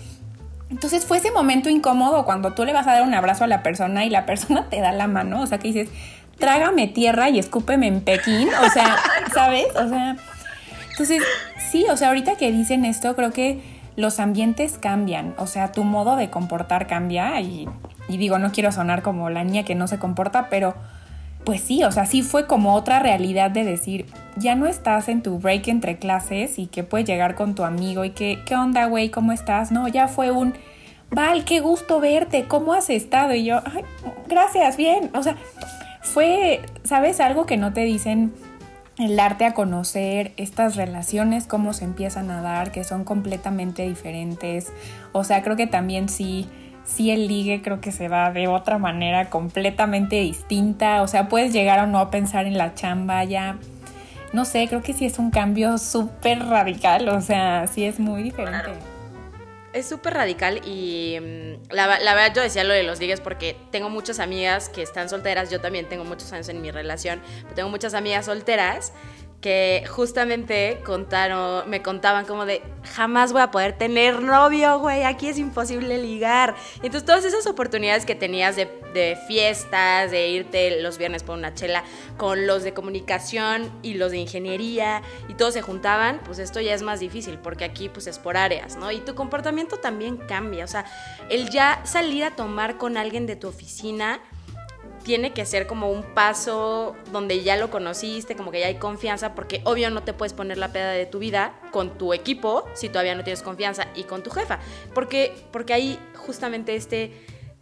[0.70, 3.64] Entonces fue ese momento incómodo cuando tú le vas a dar un abrazo a la
[3.64, 5.90] persona y la persona te da la mano, o sea, que dices,
[6.38, 8.98] trágame tierra y escúpeme en Pekín, o sea,
[9.34, 9.66] ¿sabes?
[9.76, 10.16] O sea,
[10.92, 11.24] entonces,
[11.72, 13.64] sí, o sea, ahorita que dicen esto, creo que
[13.96, 17.68] los ambientes cambian, o sea, tu modo de comportar cambia y,
[18.10, 20.76] y digo, no quiero sonar como la niña que no se comporta, pero
[21.43, 24.06] pues sí, o sea, sí fue como otra realidad de decir,
[24.38, 28.06] ya no estás en tu break entre clases y que puedes llegar con tu amigo
[28.06, 29.10] y que, ¿qué onda, güey?
[29.10, 29.71] ¿Cómo estás?
[29.71, 30.54] No, ya fue un,
[31.12, 33.34] Val, qué gusto verte, ¿cómo has estado?
[33.34, 33.84] Y yo, ay,
[34.28, 35.10] gracias, bien.
[35.15, 35.38] O sea,
[36.02, 37.19] fue, ¿sabes?
[37.19, 38.32] Algo que no te dicen
[38.99, 44.71] el arte a conocer estas relaciones, cómo se empiezan a dar, que son completamente diferentes.
[45.12, 46.47] O sea, creo que también sí
[46.89, 51.02] sí el ligue creo que se da de otra manera completamente distinta.
[51.04, 53.58] O sea, puedes llegar o no a pensar en la chamba ya.
[54.34, 57.08] No sé, creo que sí es un cambio súper radical.
[57.10, 58.71] O sea, sí es muy diferente.
[59.71, 63.56] Es súper radical y mm, la, la, verdad yo decía lo de los ligues porque
[63.69, 67.54] tengo muchas amigas que están solteras, yo también tengo muchos años en mi relación, pero
[67.54, 68.93] tengo muchas amigas solteras
[69.41, 75.28] que justamente contaron, me contaban como de jamás voy a poder tener novio, güey, aquí
[75.28, 76.56] es imposible ligar.
[76.78, 81.84] Entonces todas esas oportunidades que tenías de, fiestas, de irte los viernes por una chela
[82.17, 86.73] con los de comunicación y los de ingeniería y todos se juntaban, pues esto ya
[86.73, 88.91] es más difícil porque aquí pues es por áreas, ¿no?
[88.91, 90.86] Y tu comportamiento también cambia, o sea,
[91.30, 94.19] el ya salir a tomar con alguien de tu oficina,
[95.04, 99.36] tiene que ser como un paso donde ya lo conociste, como que ya hay confianza,
[99.36, 102.90] porque obvio no te puedes poner la peda de tu vida con tu equipo si
[102.90, 104.60] todavía no tienes confianza y con tu jefa,
[104.94, 107.12] porque, porque hay justamente este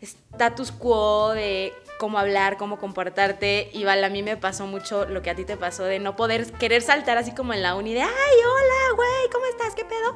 [0.01, 3.69] status quo de cómo hablar, cómo comportarte.
[3.73, 6.15] Y vale, a mí me pasó mucho lo que a ti te pasó de no
[6.15, 9.75] poder querer saltar así como en la uni de, ay, hola, güey, ¿cómo estás?
[9.75, 10.13] ¿Qué pedo?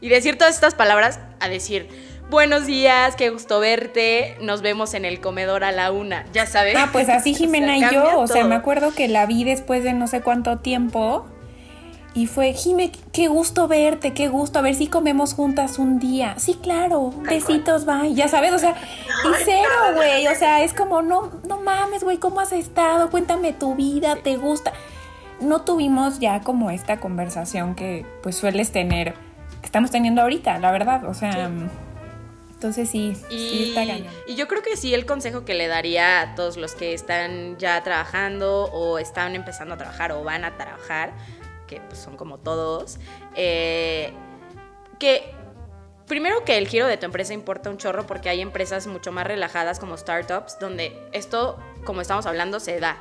[0.00, 1.88] Y decir todas estas palabras a decir,
[2.30, 6.76] buenos días, qué gusto verte, nos vemos en el comedor a la una, ya sabes.
[6.78, 9.92] Ah, pues así Jimena y yo, o sea, me acuerdo que la vi después de
[9.92, 11.26] no sé cuánto tiempo
[12.14, 16.34] y fue, Jime, qué gusto verte, qué gusto, a ver si comemos juntas un día.
[16.36, 21.02] Sí, claro, besitos, bye, ya sabes, o sea, y cero, güey, o sea, es como,
[21.02, 23.10] no, no mames, güey, ¿cómo has estado?
[23.10, 24.72] Cuéntame tu vida, ¿te gusta?
[25.40, 29.14] No tuvimos ya como esta conversación que pues sueles tener,
[29.60, 31.50] que estamos teniendo ahorita, la verdad, o sea...
[32.64, 33.84] Entonces sí, y, sí está
[34.26, 37.58] Y yo creo que sí el consejo que le daría a todos los que están
[37.58, 41.12] ya trabajando o están empezando a trabajar o van a trabajar,
[41.66, 42.96] que pues son como todos,
[43.36, 44.14] eh,
[44.98, 45.30] que
[46.06, 49.26] primero que el giro de tu empresa importa un chorro porque hay empresas mucho más
[49.26, 52.96] relajadas como startups donde esto, como estamos hablando, se da.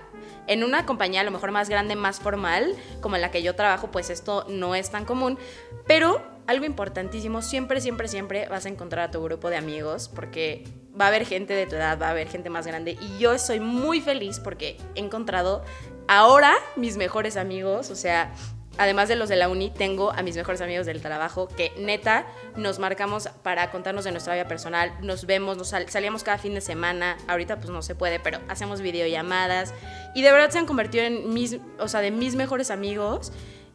[0.48, 3.56] En una compañía a lo mejor más grande, más formal, como en la que yo
[3.56, 5.40] trabajo, pues esto no es tan común,
[5.88, 10.64] pero algo importantísimo, siempre, siempre, siempre vas a encontrar a tu grupo de amigos porque
[11.00, 13.38] va a haber gente de tu edad, va a haber gente más grande y yo
[13.40, 15.64] soy muy feliz porque he encontrado
[16.08, 18.34] ahora mis mejores amigos, o sea,
[18.78, 22.26] además de los de la uni, tengo a mis mejores amigos del trabajo que neta
[22.56, 26.62] nos marcamos para contarnos de nuestra vida personal, nos vemos, nos salíamos cada fin de
[26.62, 29.74] semana, ahorita pues no se puede, pero hacemos videollamadas
[30.16, 33.32] y de verdad se han convertido en mis, o sea, de mis mejores amigos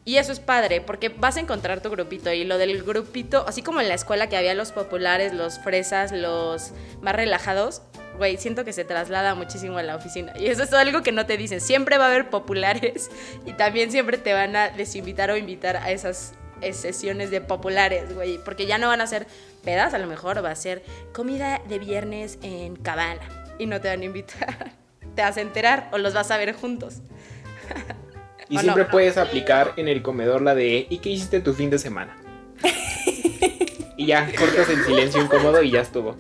[0.09, 2.33] y eso es padre, porque vas a encontrar tu grupito.
[2.33, 6.13] Y lo del grupito, así como en la escuela que había los populares, los fresas,
[6.13, 7.83] los más relajados,
[8.17, 10.33] güey, siento que se traslada muchísimo a la oficina.
[10.39, 11.61] Y eso es algo que no te dicen.
[11.61, 13.11] Siempre va a haber populares
[13.45, 16.33] y también siempre te van a desinvitar o invitar a esas
[16.73, 18.39] sesiones de populares, güey.
[18.43, 19.27] Porque ya no van a ser
[19.63, 23.21] pedas, a lo mejor va a ser comida de viernes en Cabana.
[23.59, 24.73] Y no te van a invitar.
[25.15, 27.03] Te vas a enterar o los vas a ver juntos.
[28.49, 31.79] Y siempre puedes aplicar en el comedor la de ¿y qué hiciste tu fin de
[31.79, 32.17] semana?
[33.97, 36.17] y ya cortas el silencio incómodo y ya estuvo.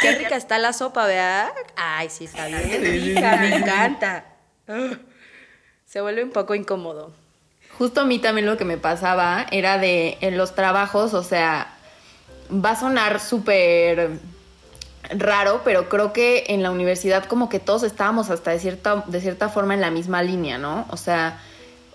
[0.00, 1.50] Qué rica está la sopa, ¿verdad?
[1.76, 4.24] Ay, sí, está bien rica, me encanta.
[5.84, 7.12] Se vuelve un poco incómodo.
[7.78, 11.74] Justo a mí también lo que me pasaba era de en los trabajos, o sea,
[12.52, 14.10] va a sonar súper
[15.08, 19.20] raro, pero creo que en la universidad como que todos estábamos hasta de cierta, de
[19.20, 20.86] cierta forma en la misma línea, ¿no?
[20.90, 21.40] O sea,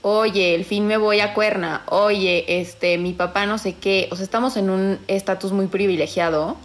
[0.02, 4.16] oye, el fin me voy a cuerna, oye, este, mi papá no sé qué, o
[4.16, 6.58] sea, estamos en un estatus muy privilegiado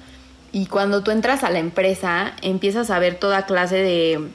[0.53, 4.29] y cuando tú entras a la empresa empiezas a ver toda clase de,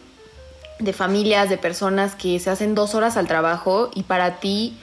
[0.80, 4.78] de familias, de personas que se hacen dos horas al trabajo y para ti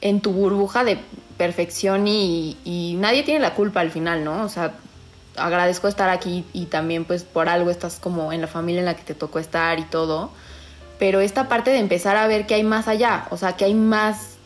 [0.00, 0.98] en tu burbuja de
[1.36, 4.44] perfección y, y nadie tiene la culpa al final, ¿no?
[4.44, 4.74] O sea,
[5.38, 8.94] agradezco estar aquí y también pues por algo estás como en la familia en la
[8.94, 10.30] que te tocó estar y todo.
[10.98, 13.74] pero esta parte de empezar a ver que hay más allá, o sea, que hay
[13.74, 14.36] más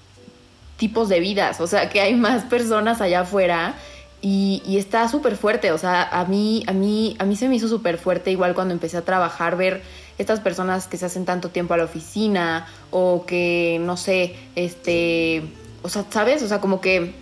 [0.76, 3.74] tipos de vidas, o sea, que hay más personas allá afuera
[4.20, 7.68] y, está súper fuerte, o sea, a mí, a, mí, a mí se me hizo
[7.68, 9.82] súper fuerte igual cuando empecé a trabajar, ver
[10.18, 15.42] estas personas que se hacen tanto tiempo a la oficina o que, no sé, este,
[15.82, 16.42] o sea, ¿sabes?
[16.42, 17.14] O sea, como que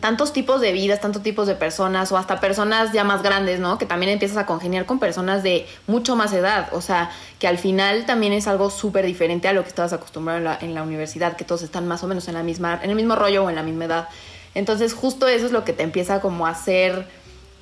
[0.00, 3.78] tantos tipos de vidas, tantos tipos de personas o hasta personas ya más grandes, ¿no?
[3.78, 7.58] Que también empiezas a congeniar con personas de mucho más edad, o sea, que al
[7.58, 11.44] final también es algo súper diferente a lo que estabas acostumbrado en la, universidad, que
[11.44, 13.62] todos están más o menos en la misma, en el mismo rollo o en la
[13.62, 14.08] misma edad.
[14.54, 17.06] Entonces justo eso es lo que te empieza como a hacer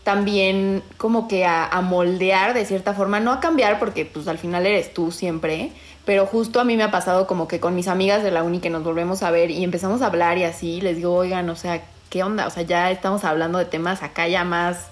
[0.05, 4.39] también como que a, a moldear de cierta forma, no a cambiar porque pues al
[4.39, 5.73] final eres tú siempre,
[6.07, 8.61] pero justo a mí me ha pasado como que con mis amigas de la uni
[8.61, 11.57] que nos volvemos a ver y empezamos a hablar y así, les digo, oigan, o
[11.57, 12.47] sea, ¿qué onda?
[12.47, 14.89] O sea, ya estamos hablando de temas acá ya más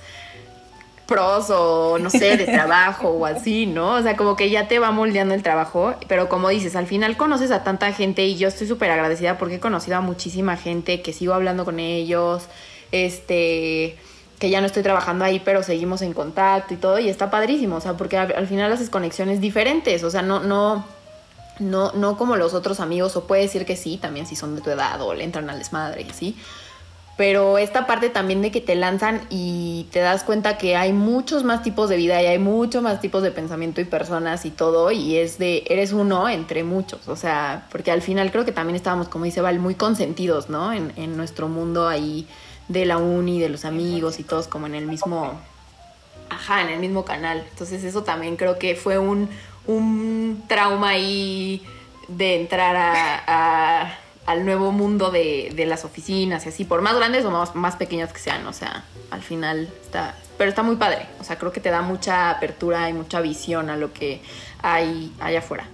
[1.07, 3.95] pros o no sé, de trabajo o así, ¿no?
[3.95, 7.17] O sea, como que ya te va moldeando el trabajo, pero como dices, al final
[7.17, 11.03] conoces a tanta gente y yo estoy súper agradecida porque he conocido a muchísima gente
[11.03, 12.45] que sigo hablando con ellos,
[12.93, 13.97] este,
[14.39, 17.77] que ya no estoy trabajando ahí, pero seguimos en contacto y todo y está padrísimo,
[17.77, 20.85] o sea, porque al, al final haces conexiones diferentes, o sea, no, no,
[21.59, 24.61] no, no como los otros amigos, o puede decir que sí, también si son de
[24.61, 26.37] tu edad o le entran al desmadre y así,
[27.17, 31.45] pero esta parte también de que te lanzan y te das cuenta que hay muchos
[31.45, 34.91] más tipos de vida y hay muchos más tipos de pensamiento y personas y todo,
[34.91, 38.77] y es de, eres uno entre muchos, o sea, porque al final creo que también
[38.77, 40.73] estábamos, como dice Val, muy consentidos, ¿no?
[40.73, 42.27] En, en nuestro mundo ahí
[42.69, 45.41] de la uni, de los amigos y todos como en el mismo,
[46.29, 47.47] ajá, en el mismo canal.
[47.51, 49.31] Entonces eso también creo que fue un,
[49.67, 51.63] un trauma ahí
[52.09, 56.97] de entrar a, a al nuevo mundo de, de, las oficinas y así, por más
[56.97, 60.77] grandes o más, más pequeñas que sean, o sea, al final está, pero está muy
[60.77, 64.21] padre, o sea, creo que te da mucha apertura y mucha visión a lo que
[64.63, 65.69] hay allá afuera.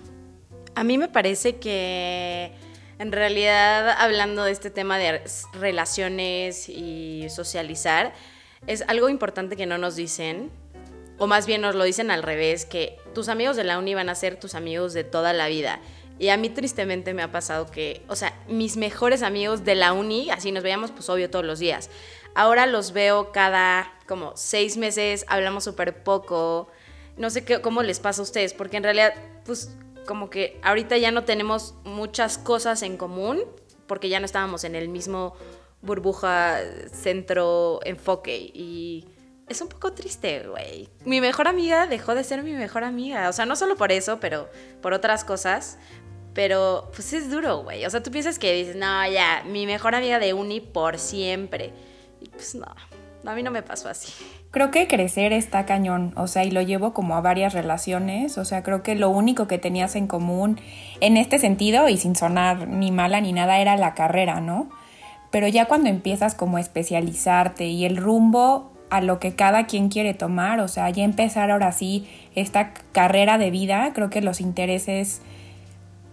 [0.75, 2.53] A mí me parece que
[2.99, 5.23] en realidad hablando de este tema de
[5.55, 8.13] relaciones y socializar,
[8.67, 10.51] es algo importante que no nos dicen,
[11.19, 14.09] o más bien nos lo dicen al revés, que tus amigos de la uni van
[14.09, 15.81] a ser tus amigos de toda la vida.
[16.19, 19.93] Y a mí tristemente me ha pasado que, o sea, mis mejores amigos de la
[19.93, 21.91] uni, así nos veíamos pues obvio todos los días.
[22.35, 26.69] Ahora los veo cada como seis meses, hablamos súper poco.
[27.17, 29.75] No sé qué, cómo les pasa a ustedes, porque en realidad pues
[30.07, 33.41] como que ahorita ya no tenemos muchas cosas en común,
[33.87, 35.35] porque ya no estábamos en el mismo
[35.83, 36.59] burbuja,
[36.93, 38.37] centro, enfoque.
[38.55, 39.07] Y
[39.49, 40.89] es un poco triste, güey.
[41.05, 43.29] Mi mejor amiga dejó de ser mi mejor amiga.
[43.29, 44.49] O sea, no solo por eso, pero
[44.81, 45.79] por otras cosas.
[46.35, 47.85] Pero pues es duro, güey.
[47.85, 51.73] O sea, tú piensas que dices, no, ya, mi mejor amiga de uni por siempre.
[52.21, 52.67] Y pues no,
[53.25, 54.13] a mí no me pasó así.
[54.51, 58.45] Creo que crecer está cañón, o sea, y lo llevo como a varias relaciones, o
[58.45, 60.61] sea, creo que lo único que tenías en común
[61.01, 64.69] en este sentido, y sin sonar ni mala ni nada, era la carrera, ¿no?
[65.31, 69.89] Pero ya cuando empiezas como a especializarte y el rumbo a lo que cada quien
[69.89, 74.43] quiere tomar, o sea, ya empezar ahora sí esta carrera de vida, creo que los
[74.43, 75.23] intereses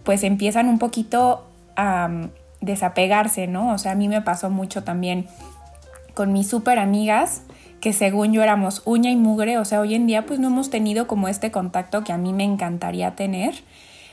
[0.04, 3.72] pues empiezan un poquito a um, desapegarse, ¿no?
[3.72, 5.26] O sea, a mí me pasó mucho también
[6.14, 7.42] con mis súper amigas,
[7.80, 10.70] que según yo éramos uña y mugre, o sea, hoy en día pues no hemos
[10.70, 13.54] tenido como este contacto que a mí me encantaría tener,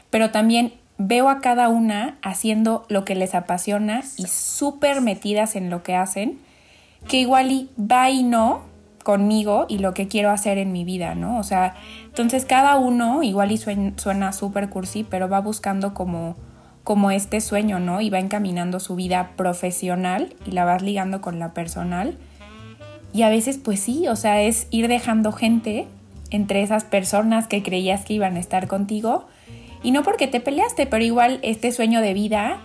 [0.10, 5.70] pero también veo a cada una haciendo lo que les apasiona y súper metidas en
[5.70, 6.40] lo que hacen,
[7.08, 8.62] que igual y va y no
[9.04, 11.38] conmigo y lo que quiero hacer en mi vida, ¿no?
[11.38, 11.76] O sea,
[12.18, 16.36] entonces cada uno igual y suena súper cursi, pero va buscando como,
[16.84, 18.02] como este sueño, ¿no?
[18.02, 22.18] Y va encaminando su vida profesional y la vas ligando con la personal.
[23.14, 25.86] Y a veces pues sí, o sea, es ir dejando gente
[26.32, 29.28] entre esas personas que creías que iban a estar contigo.
[29.84, 32.62] Y no porque te peleaste, pero igual este sueño de vida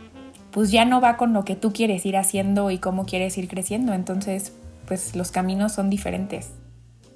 [0.50, 3.48] pues ya no va con lo que tú quieres ir haciendo y cómo quieres ir
[3.48, 3.92] creciendo.
[3.92, 4.54] Entonces,
[4.86, 6.52] pues los caminos son diferentes.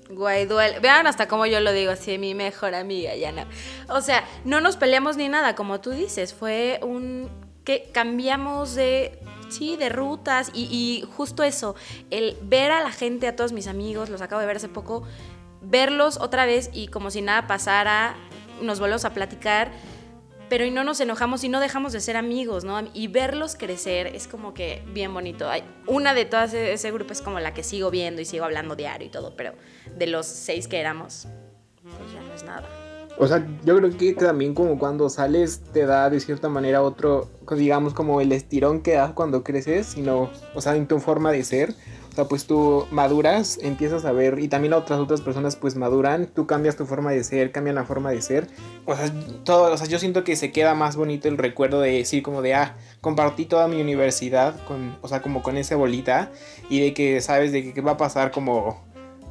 [0.08, 0.78] Güey, duele.
[0.80, 3.44] Vean hasta cómo yo lo digo así, mi mejor amiga, ya no.
[3.88, 6.32] O sea, no nos peleamos ni nada, como tú dices.
[6.32, 7.28] Fue un
[7.64, 11.74] que cambiamos de, sí, de rutas y, y, justo eso,
[12.10, 15.02] el ver a la gente, a todos mis amigos, los acabo de ver hace poco,
[15.62, 18.14] verlos otra vez y como si nada pasara,
[18.62, 19.72] nos volvemos a platicar
[20.48, 22.80] pero y no nos enojamos y no dejamos de ser amigos, ¿no?
[22.94, 25.48] Y verlos crecer es como que bien bonito.
[25.86, 28.76] Una de todas e-, ese grupo es como la que sigo viendo y sigo hablando
[28.76, 29.52] diario y todo, pero
[29.96, 31.26] de los seis que éramos,
[31.82, 32.68] pues ya no es nada.
[33.18, 37.30] O sea, yo creo que también como cuando sales te da de cierta manera otro,
[37.56, 41.42] digamos como el estirón que das cuando creces, sino, o sea, en tu forma de
[41.42, 41.74] ser.
[42.16, 46.46] Sea, pues tú maduras, empiezas a ver, y también otras otras personas pues maduran, tú
[46.46, 48.48] cambias tu forma de ser, cambian la forma de ser.
[48.86, 49.12] O sea,
[49.44, 52.40] todo, o sea, yo siento que se queda más bonito el recuerdo de decir como
[52.40, 56.30] de, ah, compartí toda mi universidad, con, o sea, como con esa bolita,
[56.70, 58.82] y de que sabes de que va a pasar como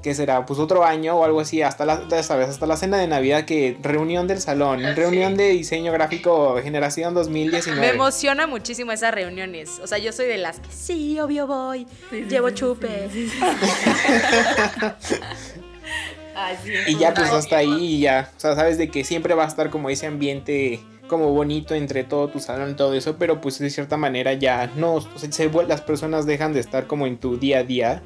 [0.05, 0.45] ¿qué será?
[0.45, 3.75] Pues otro año o algo así, hasta la, sabes, hasta la cena de Navidad, que
[3.81, 7.81] reunión del salón, reunión de diseño gráfico generación 2019.
[7.81, 9.79] Me emociona muchísimo esas reuniones.
[9.81, 11.87] O sea, yo soy de las que sí, obvio voy,
[12.29, 13.09] llevo chupe.
[16.85, 19.47] y ya pues hasta ahí y ya, o sea, sabes de que siempre va a
[19.47, 23.57] estar como ese ambiente como bonito entre todo tu salón y todo eso, pero pues
[23.57, 27.17] de cierta manera ya no, o sea, se, las personas dejan de estar como en
[27.17, 28.03] tu día a día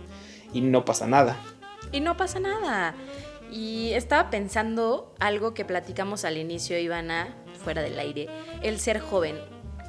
[0.54, 1.38] y no pasa nada.
[1.92, 2.96] Y no pasa nada.
[3.52, 8.28] Y estaba pensando algo que platicamos al inicio, Ivana, fuera del aire,
[8.62, 9.38] el ser joven.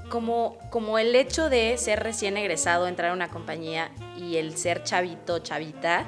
[0.08, 4.82] Como, como el hecho de ser recién egresado, entrar a una compañía y el ser
[4.82, 6.06] chavito, chavita,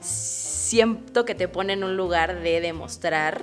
[0.00, 3.42] siento que te pone en un lugar de demostrar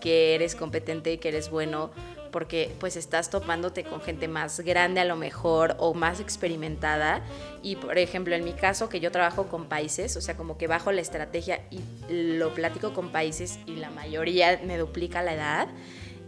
[0.00, 1.92] que eres competente y que eres bueno
[2.32, 7.22] porque pues estás topándote con gente más grande a lo mejor o más experimentada.
[7.62, 10.66] Y por ejemplo en mi caso que yo trabajo con países, o sea como que
[10.66, 15.68] bajo la estrategia y lo platico con países y la mayoría me duplica la edad,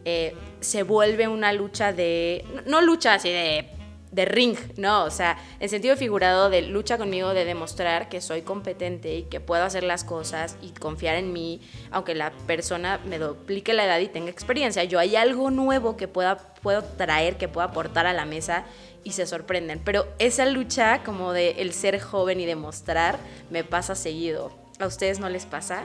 [0.05, 3.71] eh, se vuelve una lucha de, no lucha así de
[4.15, 5.05] de ring, ¿no?
[5.05, 9.41] O sea, en sentido figurado de lucha conmigo, de demostrar que soy competente y que
[9.41, 11.61] puedo hacer las cosas y confiar en mí,
[11.91, 14.85] aunque la persona me duplique la edad y tenga experiencia.
[14.85, 18.65] Yo hay algo nuevo que pueda, puedo traer, que pueda aportar a la mesa
[19.03, 19.81] y se sorprenden.
[19.85, 23.19] Pero esa lucha como de el ser joven y demostrar
[23.51, 24.53] me pasa seguido.
[24.79, 25.85] ¿A ustedes no les pasa?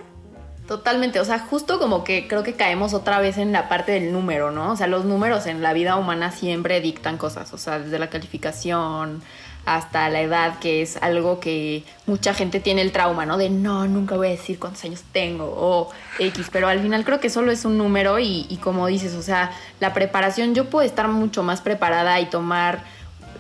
[0.70, 4.14] Totalmente, o sea, justo como que creo que caemos otra vez en la parte del
[4.14, 4.74] número, ¿no?
[4.74, 8.12] O sea, los números en la vida humana siempre dictan cosas, o sea, desde la
[8.12, 9.24] calificación
[9.66, 13.40] hasta la edad, que es algo que mucha gente tiene el trauma, ¿no?
[13.40, 15.90] De no, nunca voy a decir cuántos años tengo o
[16.20, 19.24] X, pero al final creo que solo es un número y, y como dices, o
[19.24, 19.50] sea,
[19.80, 22.84] la preparación, yo puedo estar mucho más preparada y tomar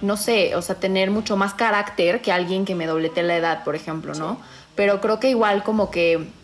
[0.01, 3.63] no sé, o sea, tener mucho más carácter que alguien que me doblete la edad,
[3.63, 4.39] por ejemplo, ¿no?
[4.73, 6.38] Pero creo que igual como que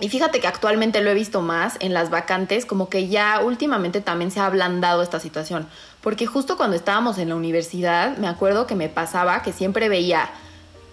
[0.00, 4.00] y fíjate que actualmente lo he visto más en las vacantes, como que ya últimamente
[4.00, 5.68] también se ha ablandado esta situación.
[6.00, 10.30] Porque justo cuando estábamos en la universidad, me acuerdo que me pasaba que siempre veía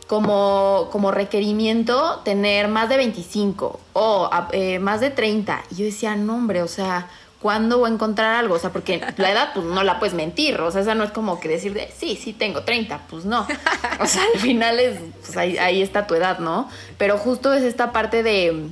[0.08, 5.64] como, como requerimiento tener más de 25 o eh, más de 30.
[5.72, 7.08] Y yo decía, no hombre, o sea,
[7.42, 8.56] ¿cuándo voy a encontrar algo?
[8.56, 11.12] O sea, porque la edad pues no la puedes mentir, o sea, esa no es
[11.12, 13.48] como que decir de, sí, sí tengo 30, pues no.
[14.00, 16.70] O sea, al final es, pues ahí, ahí está tu edad, ¿no?
[16.98, 18.70] Pero justo es esta parte de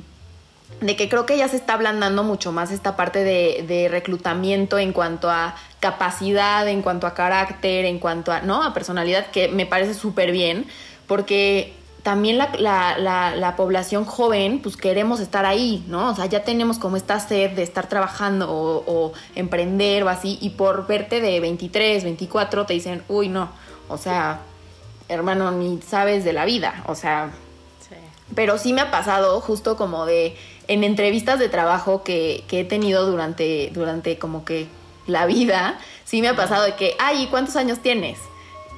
[0.82, 4.93] de que creo que ya se está ablandando mucho más esta parte de, reclutamiento en
[4.93, 8.63] cuanto a capacidad, en cuanto a carácter, en cuanto a, ¿no?
[8.63, 10.67] a personalidad, que me parece súper bien,
[11.07, 16.11] porque también la, población joven, pues queremos estar ahí, ¿no?
[16.11, 20.38] O sea, ya tenemos como esta sed de estar trabajando o, o emprender o así,
[20.39, 23.49] y por verte de 23, 24, te dicen, uy, no,
[23.89, 24.41] o sea,
[25.09, 27.32] hermano, ni sabes de la vida, o sea...
[28.36, 30.38] Pero sí me ha pasado justo como de
[30.70, 34.67] en entrevistas de trabajo que, he tenido durante, durante como que
[35.07, 38.20] la vida, sí me ha pasado de que, ay, ¿cuántos años tienes?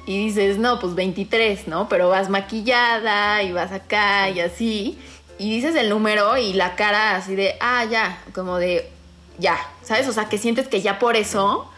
[0.06, 1.90] Y dices, no, pues 23, ¿no?
[1.90, 4.98] Pero vas maquillada y vas acá y así.
[5.38, 8.88] Y dices el número y la cara así de, ah, ya, como de,
[9.38, 10.08] ya, ¿sabes?
[10.08, 11.70] O sea, que sientes que ya por eso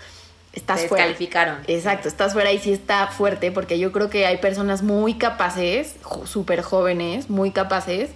[0.53, 1.07] estás Te fuera.
[1.07, 1.59] calificaron.
[1.67, 5.97] Exacto, estás fuera y sí está fuerte porque yo creo que hay personas muy capaces,
[6.25, 8.11] súper jóvenes, muy capaces,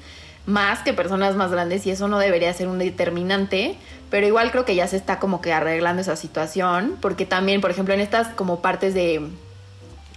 [0.48, 3.76] más que personas más grandes y eso no debería ser un determinante,
[4.10, 7.70] pero igual creo que ya se está como que arreglando esa situación, porque también, por
[7.70, 9.28] ejemplo, en estas como partes de...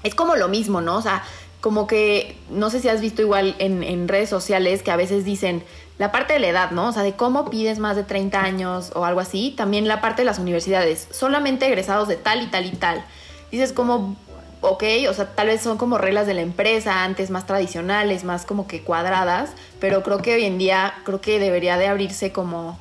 [0.03, 0.95] Es como lo mismo, ¿no?
[0.95, 1.21] O sea,
[1.59, 5.63] como que, no sé si has visto igual en, redes sociales que a veces dicen
[5.97, 6.87] la parte de la edad, ¿no?
[6.87, 10.21] O sea, de cómo pides más de 30 años o algo así, también la parte
[10.21, 13.03] de las universidades, solamente egresados de tal y tal y tal.
[13.51, 14.15] Dices como,
[14.61, 18.45] ok, o sea, tal vez son como reglas de la empresa, antes más tradicionales, más
[18.45, 22.79] como que cuadradas, pero creo que hoy en día, creo que debería de abrirse como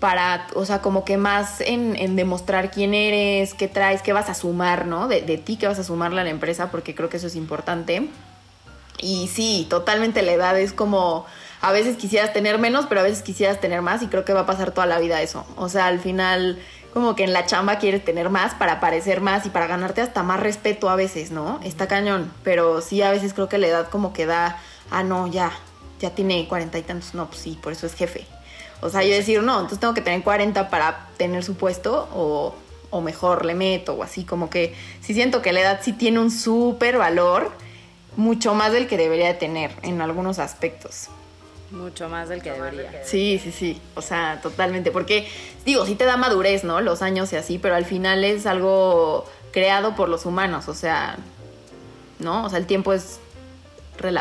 [0.00, 4.34] para, o sea, como que más en, demostrar quién eres, qué traes, qué vas a
[4.34, 5.08] sumar, ¿no?
[5.08, 7.36] De, de ti, qué vas a sumarle a la empresa, porque creo que eso es
[7.36, 8.08] importante.
[8.98, 11.26] Y sí, totalmente la edad es como,
[11.60, 14.40] a veces quisieras tener menos, pero a veces quisieras tener más y creo que va
[14.40, 15.46] a pasar toda la vida eso.
[15.56, 16.58] O sea, al final
[16.94, 20.22] como que en la chamba quieres tener más para parecer más y para ganarte hasta
[20.22, 21.58] más respeto a veces, ¿no?
[21.64, 24.58] Está cañón, pero sí a veces creo que la edad como que da,
[24.92, 25.50] ah, no, ya,
[25.98, 28.26] ya tiene cuarenta y tantos, no, pues sí, por eso es jefe.
[28.80, 32.54] O sea, yo decir, no, entonces tengo que tener 40 para tener su puesto o,
[33.02, 36.30] mejor le meto o así, como que sí siento que la edad sí tiene un
[36.30, 37.50] súper valor
[38.16, 41.08] mucho más del que debería tener en algunos aspectos.
[41.74, 43.04] Mucho más del que debería.
[43.04, 43.80] Sí, sí, sí.
[43.94, 44.90] O sea, totalmente.
[44.90, 45.28] Porque,
[45.64, 46.80] digo, sí te da madurez, ¿no?
[46.80, 50.68] Los años y así, pero al final es algo creado por los humanos.
[50.68, 51.16] O sea,
[52.20, 52.44] ¿no?
[52.44, 53.18] O sea, el tiempo es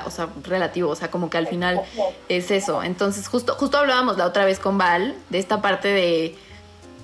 [0.06, 0.90] o sea, relativo.
[0.90, 1.82] O sea, como que al final
[2.28, 2.84] es eso.
[2.84, 6.36] Entonces, justo, justo hablábamos la otra vez con Val de esta parte de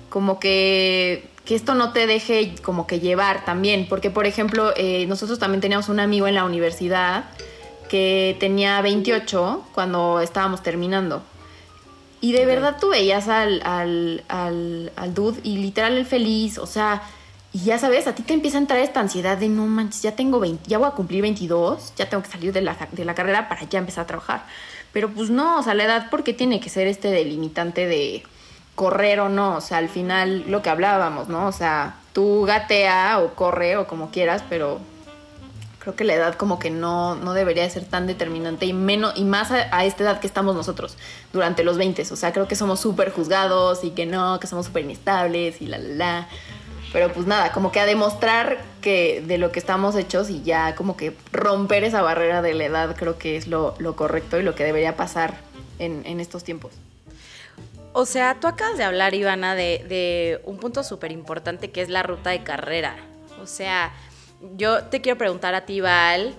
[0.08, 5.06] como que que esto no te deje como que llevar también, porque por ejemplo, eh,
[5.06, 7.24] nosotros también teníamos un amigo en la universidad
[7.90, 11.24] que tenía 28 cuando estábamos terminando.
[12.20, 16.66] Y de verdad tú veías al, al, al, al dude y literal el feliz, o
[16.66, 17.02] sea,
[17.52, 20.14] y ya sabes, a ti te empieza a entrar esta ansiedad de no manches, ya
[20.14, 23.16] tengo 20, ya voy a cumplir 22, ya tengo que salir de la, de la
[23.16, 24.44] carrera para ya empezar a trabajar.
[24.92, 28.22] Pero pues no, o sea, la edad, ¿por qué tiene que ser este delimitante de
[28.76, 31.48] correr o no, o sea, al final lo que hablábamos, ¿no?
[31.48, 34.78] O sea, tú gatea o corre o como quieras, pero
[35.80, 39.24] creo que la edad como que no, no debería ser tan determinante y menos y
[39.24, 40.96] más a, esta edad que estamos nosotros
[41.32, 44.66] durante los 20, o sea, creo que somos súper juzgados y que no, que somos
[44.66, 46.28] súper inestables y la la la.
[46.92, 50.74] Pero pues nada, como que a demostrar que de lo que estamos hechos y ya
[50.74, 54.54] como que romper esa barrera de la edad creo que es lo, correcto y lo
[54.54, 55.38] que debería pasar
[55.78, 56.72] en, en estos tiempos.
[57.92, 62.02] O sea, tú acabas de hablar, Ivana, de, un punto súper importante que es la
[62.02, 62.96] ruta de carrera.
[63.42, 63.92] O sea,
[64.56, 66.34] yo te quiero preguntar a ti, Val,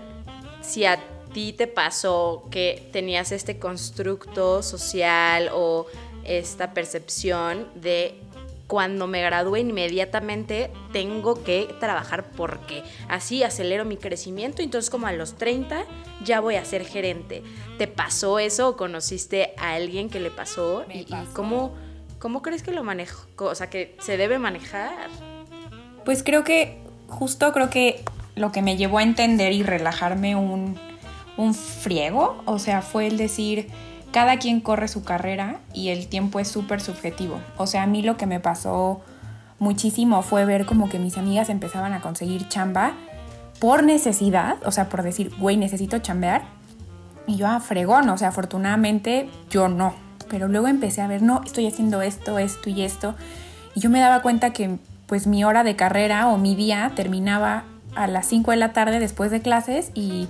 [0.62, 1.00] si a
[1.34, 5.88] ti te pasó que tenías este constructo social o
[6.24, 8.20] esta percepción de
[8.72, 14.62] cuando me gradúe inmediatamente tengo que trabajar porque así acelero mi crecimiento.
[14.62, 15.84] Entonces como a los 30
[16.24, 17.44] ya voy a ser gerente.
[17.78, 20.86] ¿Te pasó eso o conociste a alguien que le pasó?
[20.90, 21.76] ¿Y, cómo,
[22.18, 23.28] cómo crees que lo manejo?
[23.36, 25.10] O sea, que se debe manejar.
[26.06, 26.82] Pues creo que,
[27.12, 28.04] justo creo que
[28.36, 30.78] lo que me llevó a entender y relajarme un,
[31.38, 33.68] un friego, o sea, fue el decir
[34.12, 37.40] cada quien corre su carrera y el tiempo es súper subjetivo.
[37.58, 39.02] O sea, a mí lo que me pasó
[39.60, 42.94] muchísimo fue ver como que mis amigas empezaban a conseguir chamba
[43.60, 46.44] por necesidad, o sea, por decir, güey, necesito chambear.
[47.28, 49.94] Y yo, ah, fregón, o sea, afortunadamente yo no.
[50.30, 53.16] Pero luego empecé a ver, no, estoy haciendo esto, esto y esto.
[53.76, 54.80] Y yo me daba cuenta que
[55.12, 58.98] pues mi hora de carrera o mi día terminaba a las 5 de la tarde
[58.98, 60.30] después de clases y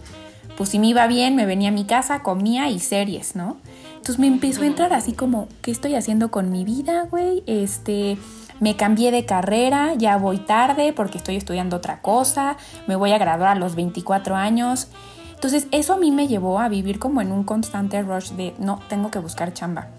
[0.58, 3.58] pues si me iba bien, me venía a mi casa, comía y series, ¿no?
[3.98, 7.44] Entonces me empezó a entrar así como, ¿qué estoy haciendo con mi vida, güey?
[7.46, 8.18] Este,
[8.60, 12.58] me cambié de carrera, ya voy tarde porque estoy estudiando otra cosa,
[12.88, 14.88] me voy a graduar a los 24 años.
[15.36, 18.80] Entonces eso a mí me llevó a vivir como en un constante rush de, no,
[18.90, 19.90] tengo que buscar chamba.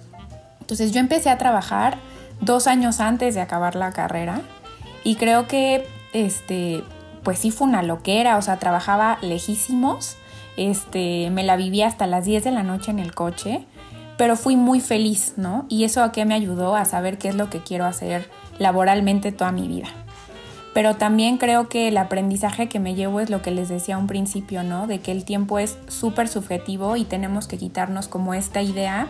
[0.59, 1.99] Entonces yo empecé a trabajar
[2.41, 4.43] dos años antes de acabar la carrera
[5.05, 6.85] y creo que, este,
[7.23, 10.17] pues sí fue una loquera, o sea, trabajaba lejísimos
[10.57, 13.65] este, me la viví hasta las 10 de la noche en el coche,
[14.19, 15.67] pero fui muy feliz, ¿no?
[15.69, 18.29] Y eso a qué me ayudó a saber qué es lo que quiero hacer
[18.59, 19.89] laboralmente toda mi vida.
[20.75, 24.07] Pero también creo que el aprendizaje que me llevo es lo que les decía un
[24.07, 24.87] principio, ¿no?
[24.87, 29.09] De que el tiempo es súper subjetivo y tenemos que quitarnos como esta idea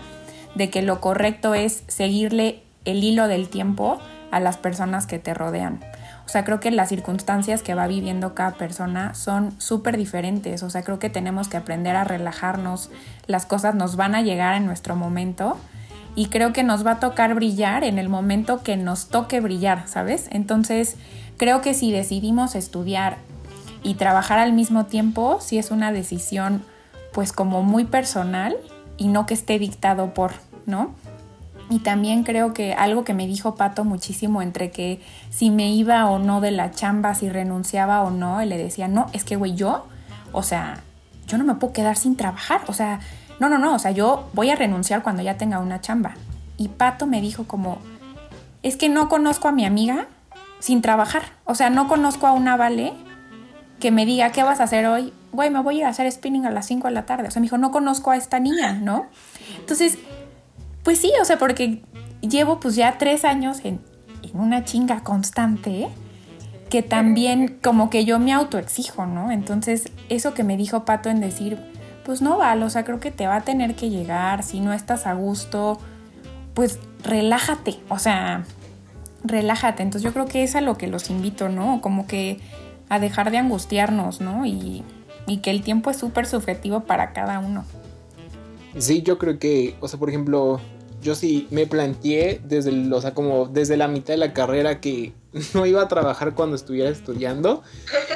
[0.54, 4.00] de que lo correcto es seguirle el hilo del tiempo
[4.32, 5.78] a las personas que te rodean.
[6.26, 10.62] O sea, creo que las circunstancias que va viviendo cada persona son súper diferentes.
[10.62, 12.90] O sea, creo que tenemos que aprender a relajarnos.
[13.26, 15.58] Las cosas nos van a llegar en nuestro momento
[16.14, 19.86] y creo que nos va a tocar brillar en el momento que nos toque brillar,
[19.86, 20.28] ¿sabes?
[20.30, 20.96] Entonces,
[21.36, 23.18] creo que si decidimos estudiar
[23.82, 26.64] y trabajar al mismo tiempo, sí es una decisión
[27.12, 28.56] pues como muy personal
[28.96, 30.32] y no que esté dictado por,
[30.64, 30.94] ¿no?
[31.72, 35.00] Y también creo que algo que me dijo Pato muchísimo entre que
[35.30, 38.88] si me iba o no de la chamba, si renunciaba o no, y le decía,
[38.88, 39.86] no, es que, güey, yo,
[40.32, 40.82] o sea,
[41.26, 43.00] yo no me puedo quedar sin trabajar, o sea,
[43.40, 46.12] no, no, no, o sea, yo voy a renunciar cuando ya tenga una chamba.
[46.58, 47.78] Y Pato me dijo como,
[48.62, 50.08] es que no conozco a mi amiga
[50.58, 52.92] sin trabajar, o sea, no conozco a una Vale
[53.80, 55.14] que me diga, ¿qué vas a hacer hoy?
[55.32, 57.28] Güey, me voy a ir a hacer spinning a las 5 de la tarde.
[57.28, 59.06] O sea, me dijo, no conozco a esta niña, ¿no?
[59.58, 59.98] Entonces,
[60.82, 61.82] pues sí, o sea, porque
[62.20, 63.80] llevo pues ya tres años en,
[64.34, 65.88] una chinga constante
[66.70, 69.30] que también como que yo me autoexijo, ¿no?
[69.30, 71.58] Entonces, eso que me dijo Pato en decir,
[72.04, 74.72] pues no vale, o sea, creo que te va a tener que llegar, si no
[74.72, 75.78] estás a gusto,
[76.54, 78.44] pues relájate, o sea,
[79.22, 79.82] relájate.
[79.82, 81.80] Entonces yo creo que es a lo que los invito, ¿no?
[81.82, 82.40] Como que
[82.88, 84.46] a dejar de angustiarnos, ¿no?
[84.46, 84.82] Y,
[85.26, 87.64] y que el tiempo es súper subjetivo para cada uno.
[88.78, 90.60] Sí, yo creo que, o sea, por ejemplo,
[91.02, 95.12] yo sí me planteé desde, o sea, como desde la mitad de la carrera que
[95.54, 97.62] no iba a trabajar cuando estuviera estudiando.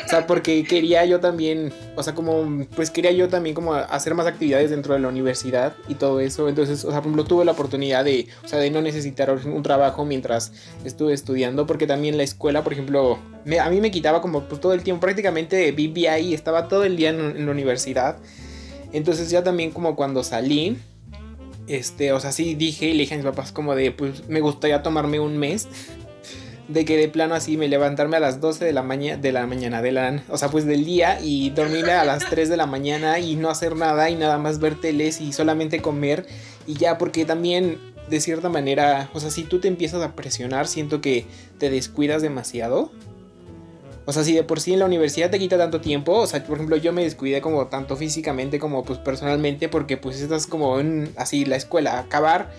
[0.05, 4.15] O sea, porque quería yo también, o sea, como, pues quería yo también como hacer
[4.15, 6.49] más actividades dentro de la universidad y todo eso.
[6.49, 9.63] Entonces, o sea, por ejemplo, tuve la oportunidad de, o sea, de no necesitar un
[9.63, 10.53] trabajo mientras
[10.85, 13.19] estuve estudiando, porque también la escuela, por ejemplo,
[13.61, 16.97] a mí me quitaba como pues, todo el tiempo, prácticamente vivía ahí, estaba todo el
[16.97, 18.19] día en, en la universidad.
[18.93, 20.79] Entonces ya también como cuando salí,
[21.67, 24.41] este, o sea, sí dije y le dije a mis papás como de, pues me
[24.41, 25.69] gustaría tomarme un mes
[26.69, 29.47] de que de plano así me levantarme a las 12 de la, mañana de la
[29.47, 32.67] mañana, de la, o sea, pues del día y dormirme a las 3 de la
[32.67, 36.27] mañana y no hacer nada y nada más ver teles y solamente comer
[36.67, 37.79] y ya, porque también
[38.09, 41.27] de cierta manera, o sea, si tú te empiezas a presionar, siento que
[41.59, 42.93] te descuidas demasiado.
[44.07, 46.43] O sea, si de por sí en la universidad te quita tanto tiempo, o sea,
[46.45, 50.79] por ejemplo, yo me descuidé como tanto físicamente como pues personalmente porque pues estás como
[50.79, 52.51] en así la escuela, acabar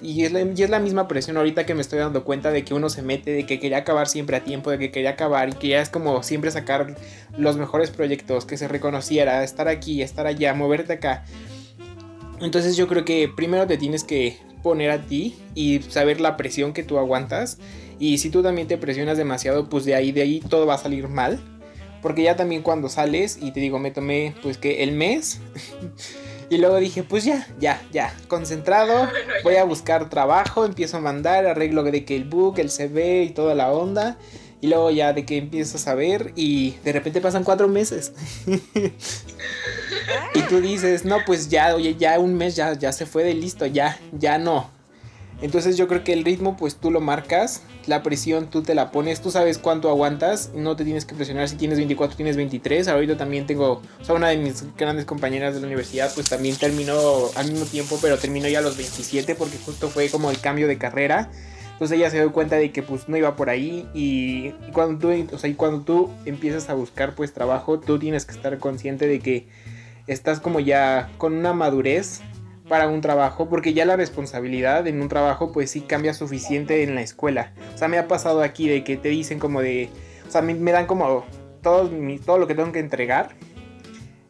[0.00, 2.64] y es, la, y es la misma presión ahorita que me estoy dando cuenta de
[2.64, 5.48] que uno se mete, de que quería acabar siempre a tiempo, de que quería acabar
[5.48, 6.96] y que ya es como siempre sacar
[7.36, 11.24] los mejores proyectos, que se reconociera, estar aquí, estar allá, moverte acá.
[12.40, 16.72] Entonces yo creo que primero te tienes que poner a ti y saber la presión
[16.72, 17.58] que tú aguantas
[18.02, 20.78] y si tú también te presionas demasiado, pues de ahí, de ahí todo va a
[20.78, 21.38] salir mal.
[22.02, 25.38] Porque ya también cuando sales, y te digo, me tomé pues que el mes.
[26.50, 29.08] y luego dije, pues ya, ya, ya, concentrado.
[29.44, 33.30] Voy a buscar trabajo, empiezo a mandar, arreglo de que el book, el CV y
[33.30, 34.18] toda la onda.
[34.60, 38.14] Y luego ya de que empiezo a saber y de repente pasan cuatro meses.
[40.34, 43.34] y tú dices, no, pues ya, oye, ya un mes ya, ya se fue de
[43.34, 44.71] listo, ya, ya no.
[45.42, 48.92] Entonces yo creo que el ritmo pues tú lo marcas, la presión tú te la
[48.92, 52.86] pones, tú sabes cuánto aguantas, no te tienes que presionar si tienes 24, tienes 23.
[52.86, 56.56] Ahorita también tengo, o sea, una de mis grandes compañeras de la universidad pues también
[56.56, 56.94] terminó
[57.34, 60.68] al mismo tiempo, pero terminó ya a los 27 porque justo fue como el cambio
[60.68, 61.28] de carrera.
[61.72, 65.34] Entonces ella se dio cuenta de que pues no iba por ahí y, cuando tú,
[65.34, 69.08] o sea, y cuando tú empiezas a buscar pues trabajo, tú tienes que estar consciente
[69.08, 69.48] de que
[70.06, 72.20] estás como ya con una madurez
[72.72, 76.94] para un trabajo, porque ya la responsabilidad en un trabajo pues sí cambia suficiente en
[76.94, 77.52] la escuela.
[77.74, 79.90] O sea, me ha pasado aquí de que te dicen como de,
[80.26, 81.26] o sea, me, dan como
[81.60, 81.90] todo,
[82.24, 83.36] todo lo que tengo que entregar,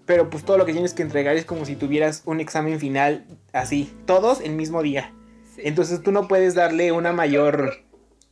[0.06, 3.26] pero pues todo lo que tienes que entregar es como si tuvieras un examen final
[3.52, 5.14] así, todos el mismo día.
[5.58, 7.74] Entonces tú no puedes darle una mayor...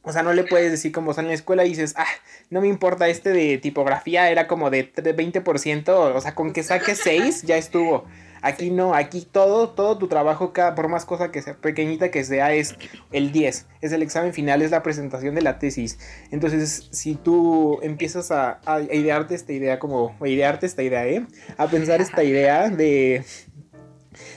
[0.03, 2.07] O sea, no le puedes decir como, o sea, en la escuela dices, ah,
[2.49, 6.97] no me importa, este de tipografía era como de 20%, o sea, con que saque
[6.97, 8.07] 6 ya estuvo.
[8.43, 12.25] Aquí no, aquí todo, todo tu trabajo, cada, por más cosa que sea pequeñita que
[12.25, 12.75] sea, es
[13.13, 13.67] el 10.
[13.81, 15.99] Es el examen final, es la presentación de la tesis.
[16.31, 18.61] Entonces, si tú empiezas a,
[18.93, 21.27] idearte esta idea, como, a idearte esta idea, ¿eh?
[21.57, 23.25] A pensar esta idea de,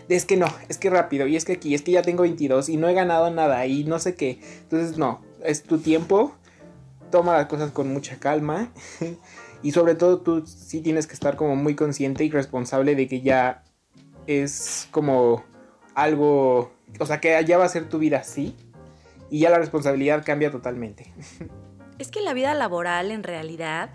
[0.08, 2.24] de es que no, es que rápido, y es que aquí, es que ya tengo
[2.24, 4.40] 22 y no he ganado nada y no sé qué.
[4.64, 6.36] Entonces, no, es tu tiempo,
[7.10, 8.72] toma las cosas con mucha calma.
[9.64, 13.22] y sobre todo tú sí tienes que estar como muy consciente y responsable de que
[13.22, 13.64] ya
[14.28, 15.44] es como
[15.96, 18.56] algo, o sea, que ya va a ser tu vida así
[19.30, 21.12] y ya la responsabilidad cambia totalmente.
[22.00, 23.92] Es que la vida laboral en realidad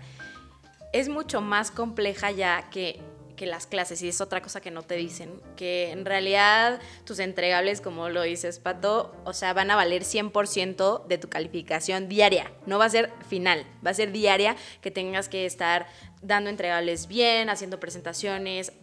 [0.93, 3.01] es mucho más compleja ya que,
[3.35, 7.19] que las clases y es otra cosa que no te dicen, que en realidad tus
[7.19, 12.51] entregables, como lo dices Pato, o sea, van a valer 100% de tu calificación diaria,
[12.65, 15.85] no va a ser final, va a ser diaria que tengas que estar
[16.21, 18.73] dando entregables bien, haciendo presentaciones,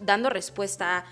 [0.00, 1.04] dando respuesta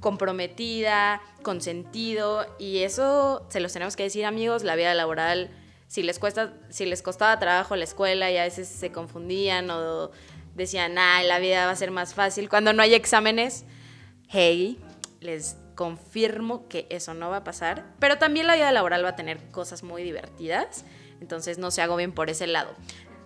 [0.00, 5.50] comprometida, con sentido, y eso se los tenemos que decir amigos, la vida laboral,
[5.86, 10.10] si les, cuesta, si les costaba trabajo la escuela y a veces se confundían o
[10.54, 13.64] decían, ah, la vida va a ser más fácil cuando no hay exámenes,
[14.28, 14.78] hey,
[15.20, 19.16] les confirmo que eso no va a pasar, pero también la vida laboral va a
[19.16, 20.84] tener cosas muy divertidas,
[21.20, 22.74] entonces no se hago bien por ese lado.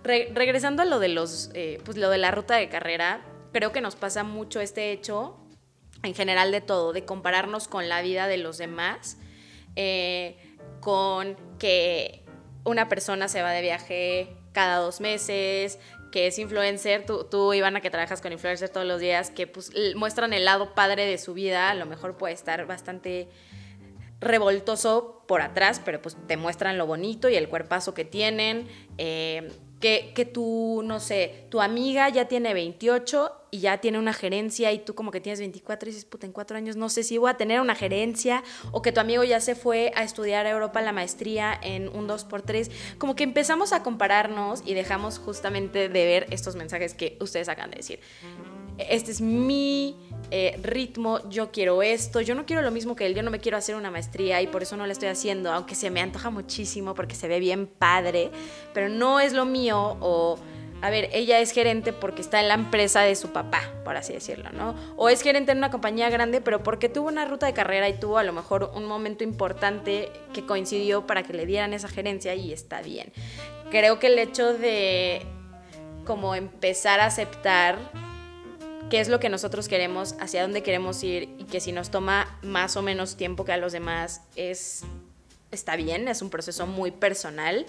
[0.05, 3.21] regresando a lo de los, eh, pues lo de la ruta de carrera,
[3.53, 5.37] creo que nos pasa mucho este hecho,
[6.03, 9.19] en general de todo, de compararnos con la vida de los demás,
[9.77, 10.37] eh,
[10.81, 12.25] con que
[12.65, 15.79] una persona se va de viaje cada dos meses,
[16.11, 19.73] que es influencer, tú, tú Ivana, que trabajas con influencers todos los días, que pues,
[19.95, 23.29] muestran el lado padre de su vida, a lo mejor puede estar bastante
[24.21, 28.69] revoltoso por atrás, pero pues te muestran lo bonito y el cuerpazo que tienen.
[28.97, 34.13] Eh, que, que tú, no sé, tu amiga ya tiene 28 y ya tiene una
[34.13, 37.03] gerencia y tú como que tienes 24 y dices, puta, en cuatro años no sé
[37.03, 40.47] si voy a tener una gerencia o que tu amigo ya se fue a estudiar
[40.47, 42.71] a Europa la maestría en un 2x3.
[42.99, 47.71] Como que empezamos a compararnos y dejamos justamente de ver estos mensajes que ustedes acaban
[47.71, 48.01] de decir.
[48.79, 49.97] Este es mi
[50.31, 53.39] eh, ritmo, yo quiero esto, yo no quiero lo mismo que él, yo no me
[53.39, 56.31] quiero hacer una maestría y por eso no la estoy haciendo, aunque se me antoja
[56.31, 58.31] muchísimo porque se ve bien padre,
[58.75, 60.39] pero no es lo mío o
[60.81, 64.13] a ver, ella es gerente porque está en la empresa de su papá, por así
[64.13, 64.77] decirlo, ¿no?
[64.97, 67.95] O es gerente en una compañía grande, pero porque tuvo una ruta de carrera y
[67.95, 72.35] tuvo a lo mejor un momento importante que coincidió para que le dieran esa gerencia
[72.37, 73.13] y está bien.
[73.71, 75.23] Creo que el hecho de
[76.05, 77.77] como empezar a aceptar
[78.89, 82.39] qué es lo que nosotros queremos, hacia dónde queremos ir y que si nos toma
[82.43, 84.85] más o menos tiempo que a los demás es
[85.51, 87.67] está bien, es un proceso muy personal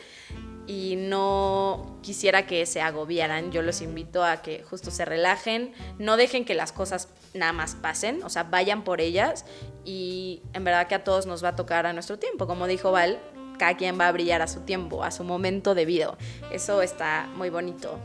[0.68, 3.52] y no quisiera que se agobiaran.
[3.52, 7.76] Yo los invito a que justo se relajen, no dejen que las cosas nada más
[7.76, 9.46] pasen, o sea, vayan por ellas
[9.86, 12.48] y en verdad que a todos nos va a tocar a nuestro tiempo.
[12.48, 13.20] Como dijo Val,
[13.58, 16.18] cada quien va a brillar a su tiempo, a su momento debido.
[16.52, 17.98] Eso está muy bonito.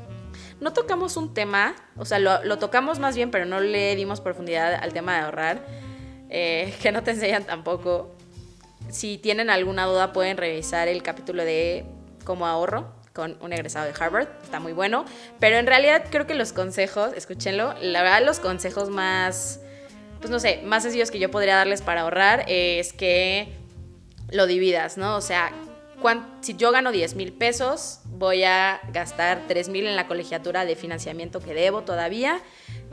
[0.61, 4.75] No tocamos un tema, o sea, lo, tocamos más bien, pero no le dimos profundidad
[4.75, 5.67] al tema de ahorrar,
[6.31, 8.15] eh, que no te enseñan tampoco.
[8.91, 11.87] Si tienen alguna duda pueden revisar el capítulo de
[12.25, 15.05] cómo ahorro con un egresado de Harvard, está muy bueno,
[15.39, 19.61] pero en realidad creo que los consejos, escúchenlo, la verdad los consejos más,
[20.19, 23.57] pues no sé, más sencillos que yo podría darles para ahorrar es que
[24.31, 25.17] lo dividas, ¿no?
[25.17, 25.53] O sea,
[26.41, 30.77] si yo gano 10 mil pesos, voy a gastar 3 mil en la colegiatura de
[30.77, 32.41] financiamiento que debo todavía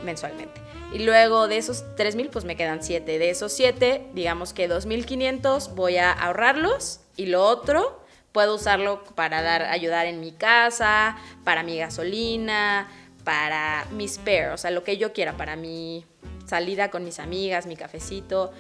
[0.04, 0.62] mensualmente.
[0.94, 3.20] Y luego de esos 3 mil, pues me quedan 7.
[3.20, 8.02] De esos 7, digamos que 2.500 voy a ahorrarlos y lo otro
[8.32, 12.90] puedo usarlo para dar, ayudar en mi casa, para mi gasolina,
[13.24, 16.06] para mi spare, o sea, lo que yo quiera, para mi
[16.46, 18.52] salida con mis amigas, mi cafecito,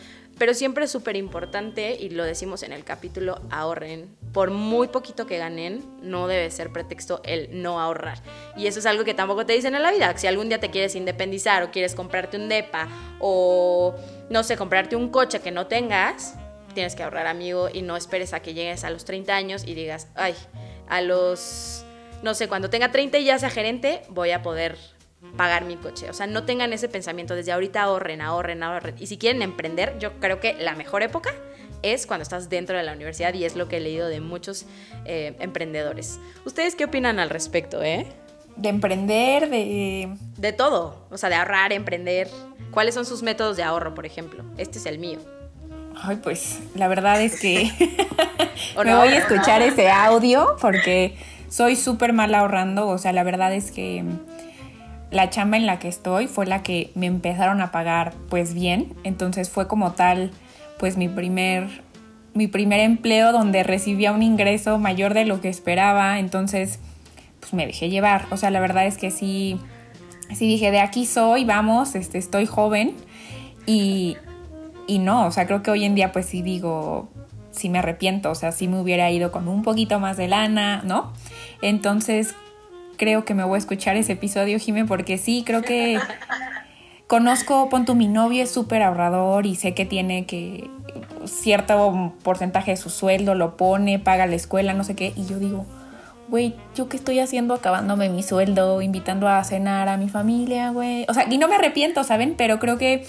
[0.41, 4.17] pero siempre es súper importante, y lo decimos en el capítulo, ahorren.
[4.33, 8.17] Por muy poquito que ganen, no debe ser pretexto el no ahorrar.
[8.57, 10.17] Y eso es algo que tampoco te dicen en la vida.
[10.17, 12.87] Si algún día te quieres independizar o quieres comprarte un DEPA
[13.19, 13.93] o,
[14.31, 16.33] no sé, comprarte un coche que no tengas,
[16.73, 19.75] tienes que ahorrar, amigo, y no esperes a que llegues a los 30 años y
[19.75, 20.33] digas, ay,
[20.89, 21.85] a los,
[22.23, 24.75] no sé, cuando tenga 30 y ya sea gerente, voy a poder
[25.37, 26.09] pagar mi coche.
[26.09, 28.95] O sea, no tengan ese pensamiento desde ahorita ahorren, ahorren, ahorren.
[28.99, 31.31] Y si quieren emprender, yo creo que la mejor época
[31.83, 34.65] es cuando estás dentro de la universidad y es lo que he leído de muchos
[35.05, 36.19] eh, emprendedores.
[36.45, 38.07] ¿Ustedes qué opinan al respecto, eh?
[38.55, 40.15] De emprender, de...
[40.37, 42.29] De todo, o sea, de ahorrar, emprender.
[42.71, 44.43] ¿Cuáles son sus métodos de ahorro, por ejemplo?
[44.57, 45.19] Este es el mío.
[45.95, 47.71] Ay, pues la verdad es que
[48.83, 51.17] me voy a escuchar ese audio porque
[51.49, 52.87] soy súper mal ahorrando.
[52.87, 54.03] O sea, la verdad es que
[55.11, 58.93] la chamba en la que estoy fue la que me empezaron a pagar pues bien,
[59.03, 60.31] entonces fue como tal
[60.79, 61.83] pues mi primer
[62.33, 66.79] mi primer empleo donde recibía un ingreso mayor de lo que esperaba, entonces
[67.41, 69.59] pues me dejé llevar, o sea, la verdad es que sí
[70.33, 72.95] sí dije, de aquí soy, vamos, este estoy joven
[73.65, 74.17] y
[74.87, 77.09] y no, o sea, creo que hoy en día pues sí digo,
[77.51, 80.81] sí me arrepiento, o sea, sí me hubiera ido con un poquito más de lana,
[80.83, 81.13] ¿no?
[81.61, 82.33] Entonces,
[83.01, 85.97] creo que me voy a escuchar ese episodio, Jime, porque sí, creo que
[87.07, 90.69] conozco, punto, mi novio es súper ahorrador y sé que tiene que
[91.25, 95.39] cierto porcentaje de su sueldo lo pone, paga la escuela, no sé qué, y yo
[95.39, 95.65] digo,
[96.29, 101.07] güey, ¿yo qué estoy haciendo acabándome mi sueldo, invitando a cenar a mi familia, güey?
[101.09, 102.35] O sea, y no me arrepiento, ¿saben?
[102.37, 103.07] Pero creo que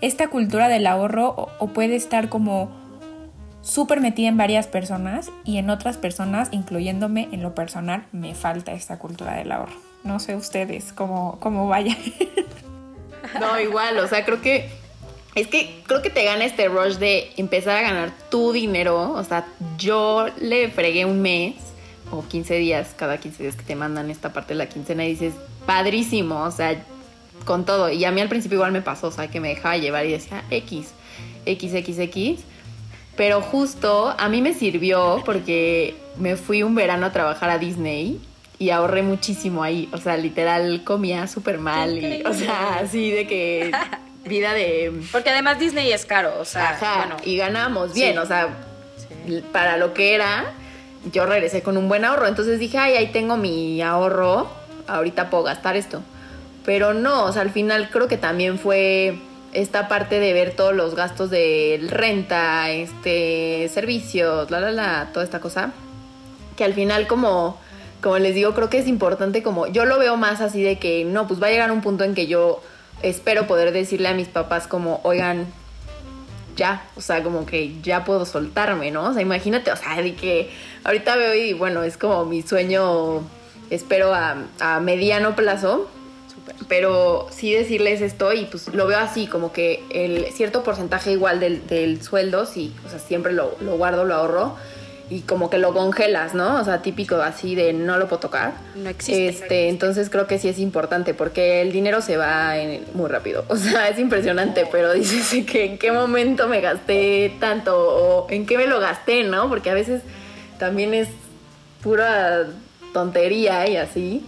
[0.00, 2.70] esta cultura del ahorro o puede estar como
[3.64, 8.72] súper metida en varias personas y en otras personas, incluyéndome en lo personal, me falta
[8.72, 9.74] esta cultura del ahorro.
[10.04, 11.96] No sé ustedes cómo, cómo vaya.
[13.40, 14.68] No, igual, o sea, creo que
[15.34, 19.12] es que creo que te gana este rush de empezar a ganar tu dinero.
[19.12, 19.46] O sea,
[19.78, 21.56] yo le fregué un mes
[22.12, 25.10] o 15 días, cada 15 días que te mandan esta parte de la quincena y
[25.10, 25.34] dices,
[25.66, 26.80] padrísimo, o sea,
[27.44, 27.90] con todo.
[27.90, 30.12] Y a mí al principio igual me pasó, o sea, que me dejaba llevar y
[30.12, 30.88] decía X,
[31.46, 32.40] X, X, X.
[33.16, 38.20] Pero justo a mí me sirvió porque me fui un verano a trabajar a Disney
[38.58, 39.88] y ahorré muchísimo ahí.
[39.92, 41.98] O sea, literal comía súper mal.
[41.98, 43.70] Y, o sea, así de que
[44.24, 44.92] vida de...
[45.12, 46.70] Porque además Disney es caro, o sea...
[46.70, 48.48] Ajá, y ganamos bien, o sea,
[49.52, 50.52] para lo que era,
[51.12, 52.26] yo regresé con un buen ahorro.
[52.26, 54.48] Entonces dije, ay, ahí tengo mi ahorro,
[54.86, 56.02] ahorita puedo gastar esto.
[56.64, 59.18] Pero no, o sea, al final creo que también fue
[59.54, 65.24] esta parte de ver todos los gastos de renta, este, servicios, la, la, la, toda
[65.24, 65.72] esta cosa,
[66.56, 67.58] que al final como,
[68.02, 71.04] como les digo, creo que es importante como, yo lo veo más así de que,
[71.04, 72.62] no, pues va a llegar un punto en que yo
[73.02, 75.46] espero poder decirle a mis papás como, oigan,
[76.56, 79.04] ya, o sea, como que ya puedo soltarme, ¿no?
[79.06, 80.50] O sea, imagínate, o sea, de que
[80.84, 83.22] ahorita veo y bueno, es como mi sueño,
[83.70, 85.88] espero a, a mediano plazo,
[86.68, 91.40] pero sí decirles esto y pues lo veo así, como que el cierto porcentaje igual
[91.40, 94.56] del, sueldo, sí, o sea, siempre lo, guardo, lo ahorro.
[95.10, 96.58] y como que lo congelas, ¿no?
[96.60, 98.54] O sea, típico así de no lo puedo tocar.
[98.74, 99.28] No existe.
[99.28, 102.54] Este, entonces creo que sí es importante porque el dinero se va
[102.94, 103.44] muy rápido.
[103.54, 108.46] O sea, es impresionante, pero dices que en qué momento me gasté tanto o en
[108.46, 109.48] qué me lo gasté, ¿no?
[109.48, 110.02] Porque a veces
[110.58, 111.08] también es
[111.82, 112.46] pura
[112.94, 114.24] tontería y así.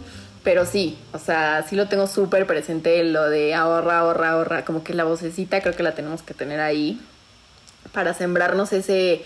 [0.47, 4.65] Pero sí, o sea, sí lo tengo súper presente lo de ahorra, ahorra, ahorra.
[4.65, 7.01] Como que la vocecita creo que la tenemos que tener ahí
[7.91, 9.25] para sembrarnos ese,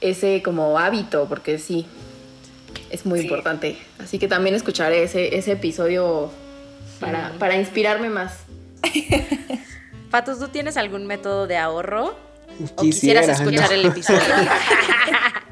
[0.00, 1.84] ese como hábito, porque sí,
[2.88, 3.76] es muy importante.
[4.02, 6.30] Así que también escucharé ese, ese episodio
[7.00, 8.38] para, para inspirarme más.
[10.10, 12.16] Patos, ¿tú tienes algún método de ahorro?
[12.76, 14.22] ¿O quisieras escuchar el episodio?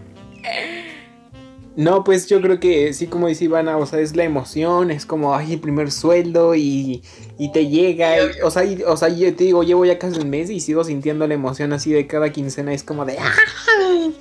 [1.77, 5.07] No, pues yo creo que sí, como dice Ivana, o sea, es la emoción, es
[5.07, 7.03] como, ay, el primer sueldo y,
[7.39, 10.51] y te llega, o, sea, o sea, yo te digo, llevo ya casi un mes
[10.51, 14.17] y sigo sintiendo la emoción así de cada quincena, es como de, ¡ay!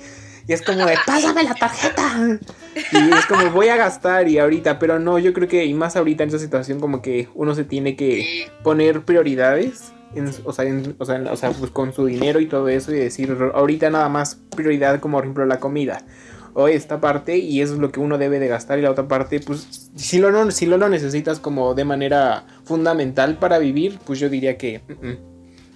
[0.46, 2.38] Y es como de, pásame la tarjeta.
[2.74, 5.96] Y es como, voy a gastar y ahorita, pero no, yo creo que, y más
[5.96, 9.92] ahorita en esa situación, como que uno se tiene que poner prioridades.
[10.44, 10.64] o, sea,
[10.98, 14.08] o, sea, o sea, pues con su dinero y todo eso y decir, ahorita nada
[14.08, 16.04] más prioridad como por ejemplo la comida
[16.54, 19.08] o esta parte y eso es lo que uno debe de gastar y la otra
[19.08, 24.18] parte pues si lo, si lo, lo necesitas como de manera fundamental para vivir pues
[24.18, 25.18] yo diría que mm, mm.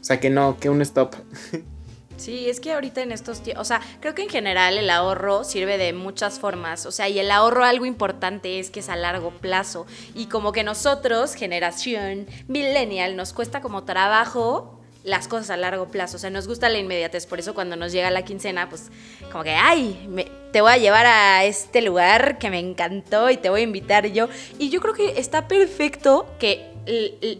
[0.00, 1.14] o sea que no que un stop
[2.16, 5.42] Sí, es que ahorita en estos tiempos, o sea, creo que en general el ahorro
[5.42, 8.96] sirve de muchas formas, o sea, y el ahorro algo importante es que es a
[8.96, 15.56] largo plazo y como que nosotros, generación millennial, nos cuesta como trabajo las cosas a
[15.56, 16.16] largo plazo.
[16.16, 17.26] O sea, nos gusta la inmediatez.
[17.26, 18.90] Por eso cuando nos llega la quincena, pues
[19.30, 20.08] como que, ay,
[20.52, 24.06] te voy a llevar a este lugar que me encantó y te voy a invitar
[24.08, 24.28] yo.
[24.58, 26.72] Y yo creo que está perfecto que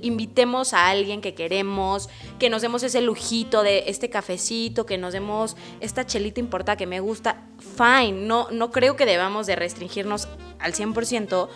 [0.02, 2.08] invitemos a alguien que queremos,
[2.38, 6.86] que nos demos ese lujito de este cafecito, que nos demos esta chelita importada que
[6.86, 7.42] me gusta.
[7.76, 11.48] Fine, no, no creo que debamos de restringirnos al 100%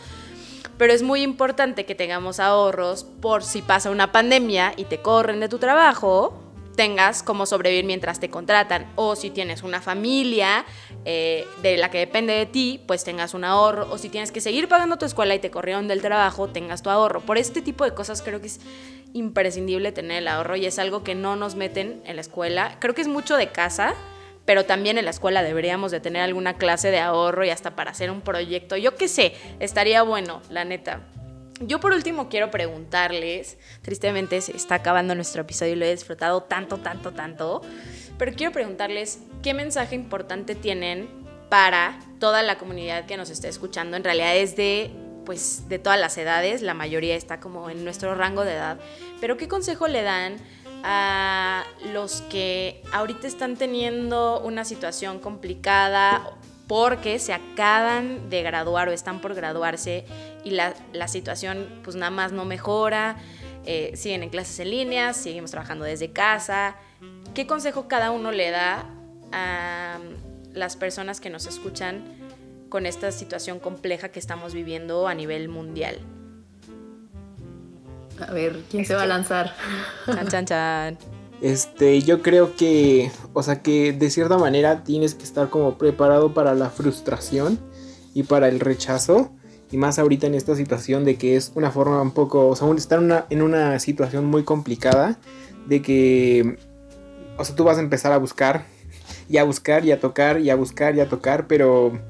[0.79, 5.41] pero es muy importante que tengamos ahorros por si pasa una pandemia y te corren
[5.41, 8.87] de tu trabajo, tengas cómo sobrevivir mientras te contratan.
[8.95, 10.64] O si tienes una familia
[11.05, 13.89] eh, de la que depende de ti, pues tengas un ahorro.
[13.91, 16.91] O si tienes que seguir pagando tu escuela y te corrieron del trabajo, tengas tu
[16.91, 17.20] ahorro.
[17.20, 18.61] Por este tipo de cosas creo que es
[19.12, 22.76] imprescindible tener el ahorro y es algo que no nos meten en la escuela.
[22.79, 23.97] Creo que es mucho de casa
[24.49, 27.90] pero también en la escuela deberíamos de tener alguna clase de ahorro y hasta para
[27.90, 28.78] hacer un proyecto.
[28.78, 31.03] Yo qué sé, estaría bueno, la neta.
[31.61, 36.44] Yo por último quiero preguntarles, tristemente se está acabando nuestro episodio y lo he disfrutado
[36.44, 37.61] tanto, tanto, tanto,
[38.16, 41.11] pero quiero preguntarles qué mensaje importante tienen
[41.51, 43.99] para toda la comunidad que nos está escuchando.
[43.99, 44.90] En realidad es de
[45.26, 48.78] pues de todas las edades, la mayoría está como en nuestro rango de edad,
[49.20, 50.38] pero qué consejo le dan
[50.83, 58.93] a los que ahorita están teniendo una situación complicada porque se acaban de graduar o
[58.93, 60.05] están por graduarse
[60.45, 60.74] y la,
[61.09, 63.16] situación pues nada más no mejora,
[63.64, 66.76] eh, siguen en clases en línea, seguimos trabajando desde casa.
[67.35, 68.85] ¿Qué consejo cada uno le da
[69.33, 69.99] a
[70.53, 72.05] las personas que nos escuchan
[72.68, 76.01] con esta situación compleja que estamos viviendo a nivel mundial?
[78.26, 79.54] A ver, ¿quién se va a lanzar?
[80.06, 80.98] Chan, chan, chan.
[81.40, 86.34] Este, yo creo que, o sea, que de cierta manera tienes que estar como preparado
[86.34, 87.58] para la frustración
[88.14, 89.30] y para el rechazo.
[89.70, 92.68] Y más ahorita en esta situación de que es una forma un poco, o sea,
[92.74, 95.18] estar una, en una situación muy complicada
[95.66, 96.58] de que,
[97.36, 98.64] o sea, tú vas a empezar a buscar
[99.28, 102.00] y a buscar y a tocar y a buscar y a tocar, pero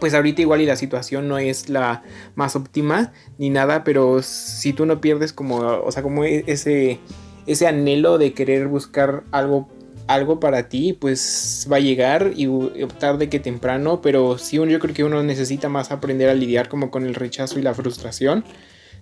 [0.00, 2.02] pues ahorita igual y la situación no es la
[2.34, 7.00] más óptima ni nada, pero si tú no pierdes como, o sea, como e-, ese,
[7.46, 9.68] ese anhelo de querer buscar algo,
[10.06, 12.48] algo para ti, pues va a llegar y
[12.98, 16.90] tarde que temprano, pero sí yo creo que uno necesita más aprender a lidiar como
[16.90, 18.44] con el rechazo y la frustración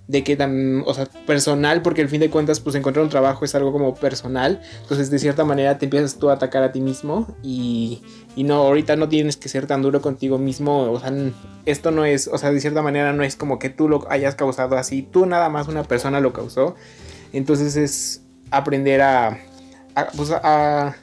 [0.06, 3.44] de que tan, o sea, personal, porque al fin de cuentas, pues encontrar un trabajo
[3.44, 6.80] es algo como personal, entonces de cierta manera te empiezas tú a atacar a ti
[6.80, 8.02] mismo y,
[8.36, 11.12] y no, ahorita no tienes que ser tan duro contigo mismo, o sea,
[11.64, 14.34] esto no es, o sea, de cierta manera no es como que tú lo hayas
[14.34, 16.74] causado así, tú nada más una persona lo causó,
[17.32, 19.38] entonces es aprender a
[20.16, 20.96] pues a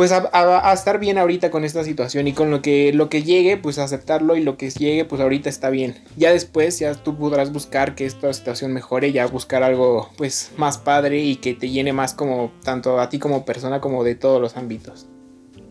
[0.00, 3.58] pues a, estar bien ahorita con esta situación y con lo que, lo que llegue,
[3.58, 6.02] pues aceptarlo y lo que llegue, pues ahorita está bien.
[6.16, 10.78] Ya después, ya tú podrás buscar que esta situación mejore, ya buscar algo pues más
[10.78, 14.40] padre y que te llene más como tanto a ti como persona como de todos
[14.40, 15.06] los ámbitos.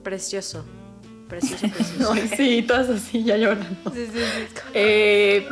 [0.04, 0.64] Precioso.
[1.28, 2.16] Precioso, precioso.
[2.38, 3.80] sí, todas así ya lloran.
[3.92, 4.62] Sí, sí, sí.
[4.76, 5.48] Eh,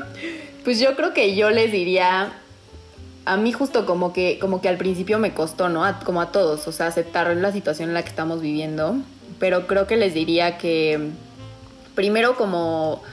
[0.64, 2.32] pues yo creo que yo les diría
[3.28, 5.84] a mí justo como que, como que al principio me costó, ¿no?
[6.06, 8.96] como a todos, o sea, aceptar la situación en la que estamos viviendo,
[9.38, 11.10] pero creo que les diría que
[11.94, 13.04] primero como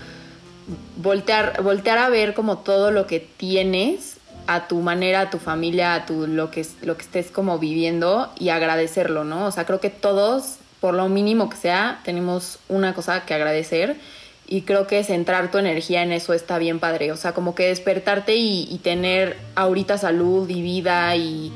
[0.97, 5.95] voltear, voltear a ver como todo lo que tienes a tu manera, a tu familia,
[5.95, 9.47] a tu lo que, lo que estés como viviendo y agradecerlo, ¿no?
[9.47, 13.97] O sea, creo que todos, por lo mínimo que sea, tenemos una cosa que agradecer
[14.55, 17.11] y creo que centrar tu energía en eso está bien padre.
[17.11, 21.53] O sea, como que despertarte y, tener ahorita salud y vida y,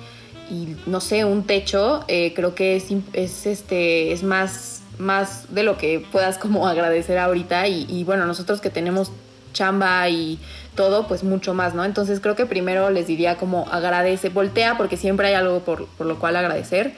[0.85, 5.79] no sé, un techo, eh, creo que es, es, este, es más, más de lo
[5.79, 7.69] que puedas como agradecer ahorita.
[7.69, 9.13] Y, y bueno, nosotros que tenemos
[9.53, 10.41] chamba y
[10.75, 11.85] todo, pues mucho más, ¿no?
[11.85, 16.09] Entonces creo que primero les diría como agradece, voltea porque siempre hay algo por, por
[16.09, 16.95] lo cual agradecer.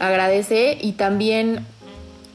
[0.00, 1.64] Agradece y también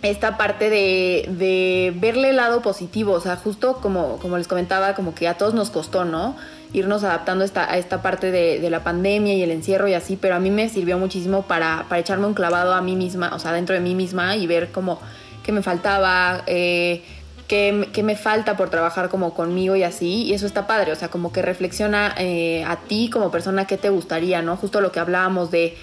[0.01, 4.95] esta parte de, de, verle el lado positivo, o sea, justo como, como les comentaba,
[4.95, 6.35] como que a todos nos costó, ¿no?
[6.73, 10.35] Irnos adaptando esta, a esta parte de, la pandemia y el encierro y así, pero
[10.35, 13.51] a mí me sirvió muchísimo para, para echarme un clavado a mí misma, o sea,
[13.53, 14.99] dentro de mí misma y ver como
[15.43, 17.03] qué me faltaba, eh,
[17.47, 20.95] qué, qué, me falta por trabajar como conmigo y así, y eso está padre, o
[20.95, 24.55] sea, como que reflexiona eh, a ti como persona qué te gustaría, ¿no?
[24.57, 25.77] Justo lo que hablábamos de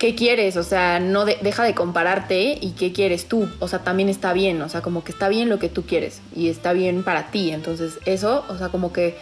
[0.00, 4.08] qué quieres, o sea, no deja de compararte y qué quieres tú, o sea, también
[4.08, 7.04] está bien, o sea, como que está bien lo que tú quieres y está bien
[7.04, 9.18] para ti, entonces eso, o sea, como que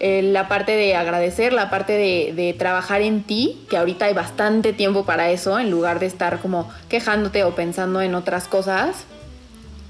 [0.00, 4.12] eh, la parte de agradecer, la parte de, de, trabajar en ti, que ahorita hay
[4.12, 9.06] bastante tiempo para eso, en lugar de estar como quejándote o pensando en otras cosas.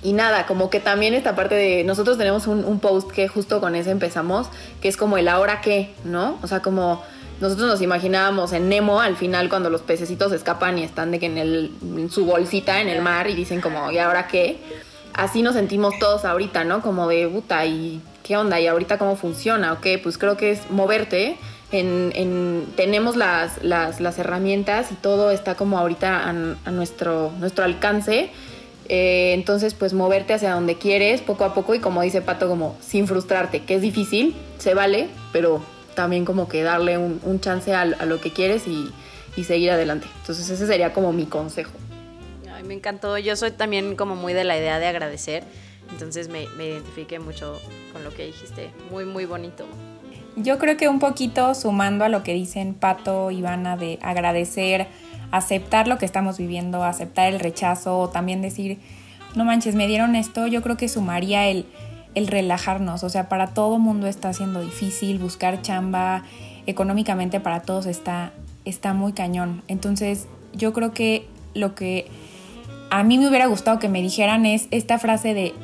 [0.05, 3.61] Y nada, como que también esta parte de, nosotros tenemos un, un post que justo
[3.61, 4.47] con ese empezamos,
[4.80, 6.39] que es como el ahora qué, ¿no?
[6.43, 7.03] O sea, como
[7.41, 11.26] nosotros nos imaginábamos en Nemo al final cuando los pececitos escapan y están de que
[11.26, 14.57] en, su bolsita en el mar y dicen como, ¿y ahora qué?
[15.14, 16.82] Así nos sentimos todos ahorita, ¿no?
[16.82, 18.61] Como de puta, ¿y qué onda?
[18.61, 19.72] ¿Y ahorita cómo funciona?
[19.72, 19.86] ¿Ok?
[20.03, 21.36] Pues creo que es moverte.
[21.70, 23.59] En, en, tenemos las,
[24.18, 28.30] herramientas y todo está como ahorita a, nuestro alcance.
[28.89, 32.76] Eh, entonces, pues moverte hacia donde quieres poco a poco y como dice Pato, como
[32.80, 35.61] sin frustrarte, que es difícil, se vale, pero
[35.99, 38.88] también como que darle un, chance a, lo que quieres y,
[39.42, 40.07] seguir adelante.
[40.20, 41.72] Entonces ese sería como mi consejo.
[42.55, 43.18] Ay, me encantó.
[43.18, 45.42] Yo soy también como muy de la idea de agradecer.
[45.90, 47.61] Entonces me, me identifiqué mucho
[47.92, 48.70] con lo que dijiste.
[48.92, 49.66] Muy, muy bonito.
[50.36, 54.86] Yo creo que un poquito sumando a lo que dicen Pato, y Ivana, de agradecer,
[55.32, 58.78] aceptar lo que estamos viviendo, aceptar el rechazo, o también decir,
[59.34, 61.66] no manches, me dieron esto, yo creo que sumaría el
[62.19, 66.25] el relajarnos, o sea, para todo mundo está siendo difícil, buscar chamba
[66.66, 68.33] económicamente para todos está,
[68.64, 69.62] está muy cañón.
[69.69, 72.09] Entonces, yo creo que lo que
[72.91, 75.55] a mí me hubiera gustado que me dijeran es esta frase de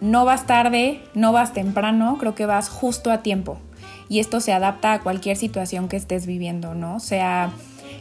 [0.00, 3.58] no vas tarde, no vas temprano, creo que vas justo a tiempo.
[4.08, 7.00] Y esto se adapta a cualquier situación que estés viviendo, ¿no?
[7.00, 7.50] Sea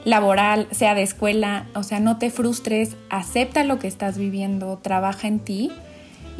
[0.06, 5.28] laboral, sea de escuela, o sea, no te frustres, acepta lo que estás viviendo, trabaja
[5.28, 5.72] en ti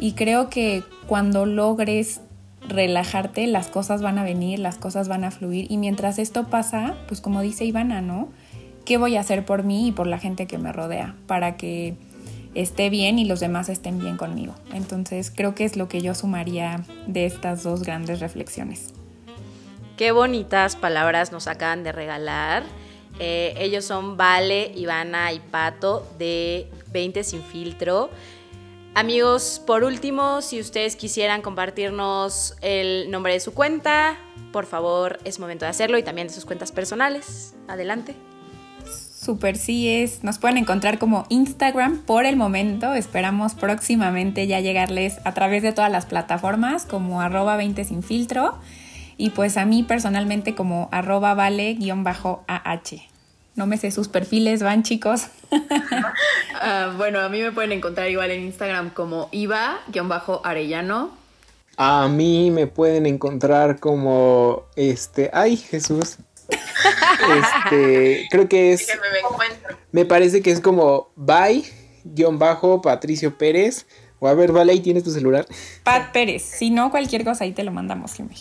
[0.00, 2.22] y creo que cuando logres
[2.66, 5.70] relajarte, las cosas van a venir, las cosas van a fluir.
[5.70, 8.28] Y mientras esto pasa, pues como dice Ivana, ¿no?
[8.84, 11.14] ¿Qué voy a hacer por mí y por la gente que me rodea?
[11.26, 11.96] Para que
[12.54, 14.54] esté bien y los demás estén bien conmigo.
[14.72, 18.94] Entonces creo que es lo que yo sumaría de estas dos grandes reflexiones.
[19.96, 22.62] Qué bonitas palabras nos acaban de regalar.
[23.18, 28.10] Eh, ellos son Vale, Ivana y Pato de 20 sin filtro.
[28.94, 34.18] Amigos, por último, si ustedes quisieran compartirnos el nombre de su cuenta,
[34.52, 37.54] por favor, es momento de hacerlo y también de sus cuentas personales.
[37.68, 38.16] Adelante.
[38.84, 40.24] Super sí es.
[40.24, 42.94] Nos pueden encontrar como Instagram por el momento.
[42.94, 48.58] Esperamos próximamente ya llegarles a través de todas las plataformas como arroba 20 sin filtro.
[49.16, 53.09] Y pues a mí personalmente como arroba vale-ah.
[53.60, 55.26] No me sé sus perfiles, van chicos.
[55.52, 55.58] uh,
[56.96, 61.10] bueno, a mí me pueden encontrar igual en Instagram como Iva-Arellano.
[61.76, 65.28] A mí me pueden encontrar como este.
[65.34, 66.16] Ay, Jesús.
[67.68, 68.88] Este, creo que es.
[69.92, 73.86] Me parece que es como Bye-Patricio Pérez.
[74.20, 75.46] O a ver, vale, ahí tienes tu celular.
[75.84, 76.42] Pat Pérez.
[76.42, 78.36] Si no, cualquier cosa ahí te lo mandamos, Jimmy.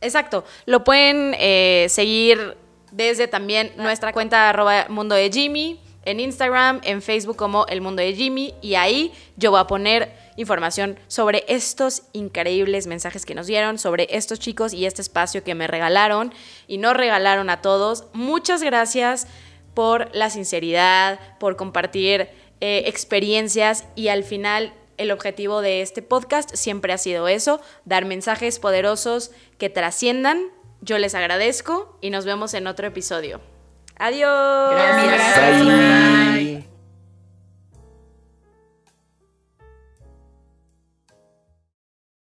[0.00, 0.44] Exacto.
[0.66, 2.56] Lo pueden eh, seguir
[2.90, 8.02] desde también nuestra cuenta arroba mundo de Jimmy, en Instagram, en Facebook como El Mundo
[8.02, 13.46] de Jimmy y ahí yo voy a poner información sobre estos increíbles mensajes que nos
[13.46, 16.32] dieron, sobre estos chicos y este espacio que me regalaron
[16.66, 18.04] y nos regalaron a todos.
[18.14, 19.26] Muchas gracias
[19.74, 22.30] por la sinceridad, por compartir
[22.60, 28.04] eh, experiencias y al final el objetivo de este podcast siempre ha sido eso, dar
[28.04, 30.46] mensajes poderosos que trasciendan
[30.80, 33.40] yo les agradezco y nos vemos en otro episodio.
[33.98, 34.70] Adiós.
[34.72, 36.77] Gracias.